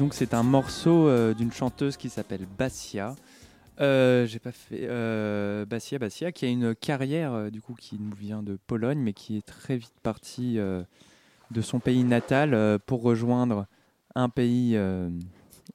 Donc 0.00 0.14
c'est 0.14 0.32
un 0.32 0.42
morceau 0.42 1.08
euh, 1.08 1.34
d'une 1.34 1.52
chanteuse 1.52 1.98
qui 1.98 2.08
s'appelle 2.08 2.46
Bassia. 2.58 3.14
Euh, 3.82 4.24
J'ai 4.24 4.40
euh, 4.72 5.66
Bassia 5.66 6.32
qui 6.32 6.46
a 6.46 6.48
une 6.48 6.74
carrière 6.74 7.50
du 7.50 7.60
coup 7.60 7.74
qui 7.74 7.98
nous 8.00 8.16
vient 8.16 8.42
de 8.42 8.58
Pologne 8.66 8.98
mais 8.98 9.12
qui 9.12 9.36
est 9.36 9.44
très 9.44 9.76
vite 9.76 9.92
partie 10.02 10.56
de 10.56 11.60
son 11.60 11.80
pays 11.80 12.02
natal 12.02 12.78
pour 12.86 13.02
rejoindre 13.02 13.66
un 14.14 14.30
pays 14.30 14.78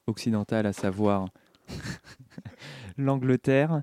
occidental 0.08 0.66
à 0.66 0.72
savoir 0.72 1.28
l'Angleterre 2.98 3.82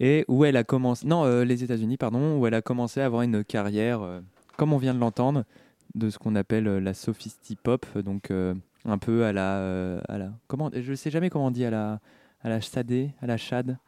et 0.00 0.24
où 0.28 0.46
elle 0.46 0.56
a 0.56 0.64
commencé 0.64 1.06
non 1.06 1.42
les 1.42 1.62
États-Unis 1.62 1.98
pardon 1.98 2.38
où 2.38 2.46
elle 2.46 2.54
a 2.54 2.62
commencé 2.62 3.02
à 3.02 3.06
avoir 3.06 3.20
une 3.20 3.44
carrière 3.44 4.22
comme 4.56 4.72
on 4.72 4.78
vient 4.78 4.94
de 4.94 5.00
l'entendre 5.00 5.44
de 5.94 6.08
ce 6.08 6.18
qu'on 6.18 6.36
appelle 6.36 6.64
la 6.64 6.94
sophisti 6.94 7.54
pop 7.56 7.86
donc 7.98 8.30
un 8.84 8.98
peu 8.98 9.24
à 9.24 9.32
la 9.32 9.56
euh, 9.58 10.00
à 10.08 10.18
la 10.18 10.30
comment 10.46 10.70
je 10.74 10.94
sais 10.94 11.10
jamais 11.10 11.30
comment 11.30 11.46
on 11.46 11.50
dit 11.50 11.64
à 11.64 11.70
la 11.70 12.00
à 12.42 12.48
la 12.48 12.60
sadé 12.60 13.10
à 13.22 13.26
la 13.26 13.36
chad 13.36 13.78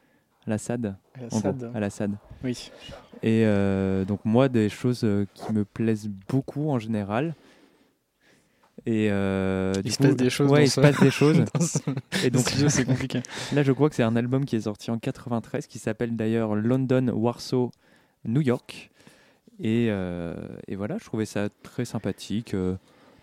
à 0.47 0.51
la 0.51 0.59
sad 0.59 0.97
À 1.17 1.21
la 1.23 1.29
gros, 1.29 1.41
sad. 1.41 1.71
à 1.75 1.81
la 1.81 1.91
sad 1.91 2.13
Oui. 2.45 2.71
et 3.23 3.45
euh, 3.45 4.05
donc 4.05 4.21
moi 4.25 4.49
des 4.49 4.69
choses 4.69 5.03
euh, 5.05 5.27
qui 5.35 5.53
me 5.53 5.65
plaisent 5.65 6.09
beaucoup 6.29 6.71
en 6.71 6.79
général 6.79 7.35
et 8.85 9.09
euh, 9.11 9.73
Il 9.77 9.83
du 9.83 9.91
se 9.91 9.97
coup- 9.97 10.03
passe 10.05 10.17
des 10.17 10.31
choses 10.31 10.51
ouais 10.51 10.65
il 10.65 10.71
se 10.71 10.81
passe 10.81 11.01
des 11.01 11.11
choses 11.11 11.45
et 12.25 12.31
donc 12.31 12.49
c'est 12.69 12.85
compliqué. 12.85 13.23
là 13.53 13.63
je 13.63 13.73
crois 13.73 13.89
que 13.89 13.97
c'est 13.97 14.03
un 14.03 14.17
album 14.17 14.45
qui 14.45 14.55
est 14.57 14.61
sorti 14.63 14.91
en 14.91 14.99
93 14.99 15.67
qui 15.67 15.79
s'appelle 15.79 16.15
d'ailleurs 16.15 16.55
London 16.55 17.09
Warsaw 17.09 17.71
New 18.27 18.41
York 18.43 18.91
et, 19.59 19.87
et 19.87 20.77
voilà 20.77 20.99
je 20.99 21.05
trouvais 21.05 21.25
ça 21.27 21.49
très 21.63 21.85
sympathique 21.87 22.55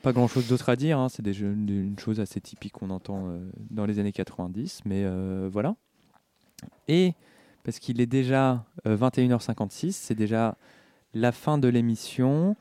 pas 0.04 0.12
grand 0.14 0.28
chose 0.28 0.48
d'autre 0.50 0.70
à 0.70 0.76
dire 0.76 1.00
hein, 1.00 1.10
c'est 1.10 1.22
des, 1.24 1.40
une 1.40 1.98
chose 1.98 2.20
assez 2.20 2.40
typique 2.42 2.74
qu'on 2.74 2.90
entend 2.90 3.30
euh, 3.30 3.40
dans 3.72 3.86
les 3.86 4.00
années 4.00 4.12
90 4.12 4.82
mais 4.86 5.04
euh, 5.06 5.50
voilà. 5.52 5.76
Et 6.88 7.14
parce 7.64 7.80
qu'il 7.80 8.02
est 8.02 8.06
déjà 8.06 8.66
euh, 8.86 8.98
21h56 8.98 9.94
c'est 9.94 10.14
déjà 10.14 10.56
la 11.14 11.32
fin 11.32 11.58
de 11.58 11.68
l'émission. 11.70 12.56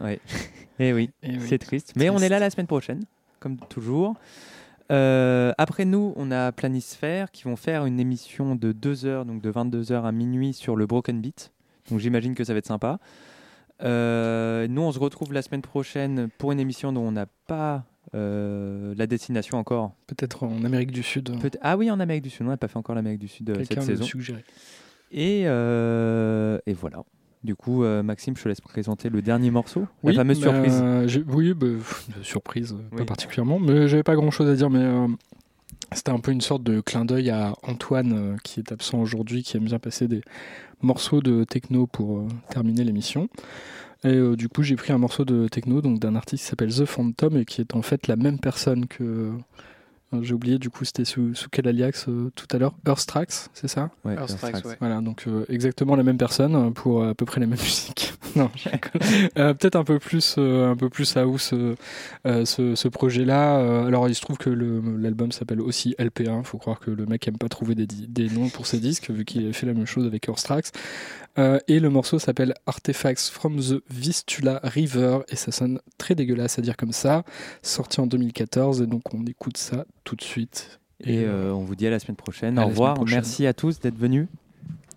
Ouais. 0.00 0.20
Et 0.78 0.92
oui 0.92 1.10
Eh 1.24 1.36
oui. 1.36 1.46
c'est 1.48 1.58
triste. 1.58 1.94
Mais 1.96 2.08
on 2.08 2.18
est 2.18 2.28
là 2.28 2.38
la 2.38 2.50
semaine 2.50 2.68
prochaine 2.68 3.02
comme 3.40 3.58
toujours. 3.58 4.14
Euh, 4.90 5.52
après 5.58 5.84
nous, 5.84 6.14
on 6.16 6.30
a 6.30 6.50
Planisphère 6.52 7.30
qui 7.30 7.44
vont 7.44 7.56
faire 7.56 7.84
une 7.84 8.00
émission 8.00 8.54
de 8.54 8.72
2 8.72 9.04
heures, 9.04 9.24
donc 9.24 9.42
de 9.42 9.52
22h 9.52 10.04
à 10.04 10.12
minuit 10.12 10.54
sur 10.54 10.76
le 10.76 10.86
Broken 10.86 11.20
Beat. 11.20 11.52
Donc 11.90 11.98
j'imagine 11.98 12.34
que 12.34 12.44
ça 12.44 12.52
va 12.52 12.58
être 12.58 12.66
sympa. 12.66 12.98
Euh, 13.82 14.66
nous, 14.68 14.82
on 14.82 14.92
se 14.92 14.98
retrouve 14.98 15.32
la 15.32 15.42
semaine 15.42 15.62
prochaine 15.62 16.28
pour 16.38 16.52
une 16.52 16.60
émission 16.60 16.92
dont 16.92 17.02
on 17.02 17.12
n'a 17.12 17.26
pas 17.46 17.84
euh, 18.14 18.94
la 18.96 19.06
destination 19.06 19.58
encore. 19.58 19.92
Peut-être 20.06 20.44
en 20.44 20.64
Amérique 20.64 20.92
du 20.92 21.02
Sud. 21.02 21.30
Ah 21.60 21.76
oui, 21.76 21.90
en 21.90 22.00
Amérique 22.00 22.24
du 22.24 22.30
Sud. 22.30 22.46
On 22.46 22.50
n'a 22.50 22.56
pas 22.56 22.68
fait 22.68 22.78
encore 22.78 22.94
l'Amérique 22.94 23.20
du 23.20 23.28
Sud 23.28 23.50
euh, 23.50 23.64
cette 23.64 23.82
saison. 23.82 24.04
suggérait. 24.04 24.44
Et, 25.10 25.42
euh, 25.46 26.58
et 26.66 26.72
voilà. 26.72 27.04
Du 27.44 27.54
coup, 27.54 27.84
Maxime, 27.84 28.36
je 28.36 28.42
te 28.42 28.48
laisse 28.48 28.60
présenter 28.60 29.10
le 29.10 29.22
dernier 29.22 29.50
morceau. 29.50 29.86
Oui, 30.02 30.12
la 30.12 30.20
fameuse 30.20 30.40
bah, 30.40 30.50
surprise. 31.06 31.24
oui, 31.28 31.54
bah, 31.54 31.66
pff, 31.78 32.08
surprise, 32.22 32.76
pas 32.96 33.04
particulièrement, 33.04 33.60
mais 33.60 33.86
j'avais 33.86 34.02
pas 34.02 34.16
grand 34.16 34.32
chose 34.32 34.50
à 34.50 34.56
dire, 34.56 34.70
mais 34.70 34.84
c'était 35.92 36.10
un 36.10 36.18
peu 36.18 36.32
une 36.32 36.40
sorte 36.40 36.62
de 36.62 36.80
clin 36.80 37.04
d'œil 37.04 37.30
à 37.30 37.54
Antoine, 37.62 38.12
euh, 38.12 38.36
qui 38.44 38.60
est 38.60 38.72
absent 38.72 39.00
aujourd'hui, 39.00 39.42
qui 39.42 39.56
aime 39.56 39.64
bien 39.64 39.78
passer 39.78 40.06
des 40.06 40.20
morceaux 40.82 41.20
de 41.20 41.44
techno 41.44 41.86
pour 41.86 42.18
euh, 42.18 42.28
terminer 42.50 42.84
l'émission. 42.84 43.28
Et 44.04 44.08
euh, 44.14 44.36
du 44.36 44.48
coup, 44.48 44.62
j'ai 44.62 44.76
pris 44.76 44.92
un 44.92 44.98
morceau 44.98 45.24
de 45.24 45.48
techno 45.48 45.80
donc 45.80 45.98
d'un 45.98 46.14
artiste 46.14 46.44
qui 46.44 46.50
s'appelle 46.50 46.74
The 46.74 46.84
Phantom 46.84 47.36
et 47.36 47.44
qui 47.44 47.60
est 47.60 47.74
en 47.74 47.82
fait 47.82 48.06
la 48.06 48.16
même 48.16 48.38
personne 48.38 48.86
que. 48.86 49.32
Euh, 50.14 50.22
j'ai 50.22 50.32
oublié, 50.34 50.58
du 50.58 50.70
coup, 50.70 50.84
c'était 50.84 51.04
sous, 51.04 51.34
sous 51.34 51.48
quel 51.50 51.68
alias 51.68 52.06
euh, 52.08 52.30
tout 52.34 52.46
à 52.52 52.58
l'heure? 52.58 52.74
Earthtrax, 52.86 53.50
c'est 53.52 53.68
ça? 53.68 53.90
Ouais, 54.04 54.14
Earthtrax, 54.14 54.64
ouais. 54.64 54.76
voilà, 54.80 55.00
donc 55.00 55.24
euh, 55.26 55.44
exactement 55.48 55.96
la 55.96 56.02
même 56.02 56.16
personne 56.16 56.72
pour 56.72 57.02
euh, 57.02 57.10
à 57.10 57.14
peu 57.14 57.26
près 57.26 57.40
la 57.40 57.46
même 57.46 57.58
musique. 57.62 58.14
non. 58.36 58.50
Euh, 59.36 59.54
peut-être 59.54 59.76
un 59.76 59.84
peu 59.84 59.98
plus, 59.98 60.36
euh, 60.38 60.70
un 60.70 60.76
peu 60.76 60.88
plus 60.88 61.16
house 61.16 61.54
ce, 62.24 62.74
ce 62.74 62.88
projet-là. 62.88 63.58
Euh, 63.58 63.86
alors 63.86 64.08
il 64.08 64.14
se 64.14 64.20
trouve 64.20 64.36
que 64.38 64.50
l'album 64.50 65.32
s'appelle 65.32 65.60
aussi 65.60 65.94
LP1. 65.98 66.44
Faut 66.44 66.58
croire 66.58 66.80
que 66.80 66.90
le 66.90 67.06
mec 67.06 67.26
aime 67.28 67.38
pas 67.38 67.48
trouver 67.48 67.74
des, 67.74 67.86
des 67.86 68.28
noms 68.28 68.48
pour 68.48 68.66
ses 68.66 68.78
disques 68.78 69.10
vu 69.10 69.24
qu'il 69.24 69.48
a 69.48 69.52
fait 69.52 69.66
la 69.66 69.74
même 69.74 69.86
chose 69.86 70.06
avec 70.06 70.28
Earthtrax. 70.28 70.72
Euh, 71.38 71.58
et 71.68 71.78
le 71.78 71.88
morceau 71.88 72.18
s'appelle 72.18 72.54
Artifacts 72.66 73.28
from 73.30 73.60
the 73.60 73.80
Vistula 73.90 74.60
River 74.64 75.20
et 75.28 75.36
ça 75.36 75.52
sonne 75.52 75.80
très 75.96 76.14
dégueulasse 76.14 76.58
à 76.58 76.62
dire 76.62 76.76
comme 76.76 76.92
ça. 76.92 77.22
Sorti 77.62 78.00
en 78.00 78.06
2014 78.06 78.82
et 78.82 78.86
donc 78.86 79.02
on 79.14 79.24
écoute 79.24 79.56
ça 79.56 79.84
tout 80.04 80.16
de 80.16 80.22
suite. 80.22 80.80
Et 81.04 81.24
euh, 81.24 81.52
on 81.52 81.60
vous 81.60 81.76
dit 81.76 81.86
à 81.86 81.90
la 81.90 82.00
semaine 82.00 82.16
prochaine. 82.16 82.58
à 82.58 82.64
au 82.64 82.68
revoir. 82.68 82.94
prochaine. 82.94 83.18
Merci 83.18 83.46
à 83.46 83.52
tous 83.54 83.78
d'être 83.78 83.96
venus. 83.98 84.26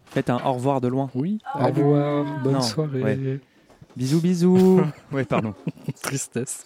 Faites 0.05 0.29
un 0.31 0.37
au 0.43 0.53
revoir 0.53 0.81
de 0.81 0.87
loin. 0.87 1.09
Oui, 1.13 1.37
au 1.59 1.65
revoir, 1.67 2.41
bonne 2.43 2.53
Non, 2.53 2.61
soirée. 2.61 3.01
ouais. 3.03 3.39
Bisous, 3.95 4.19
bisous. 4.21 4.81
ouais, 5.11 5.25
pardon. 5.25 5.53
Tristesse. 6.01 6.65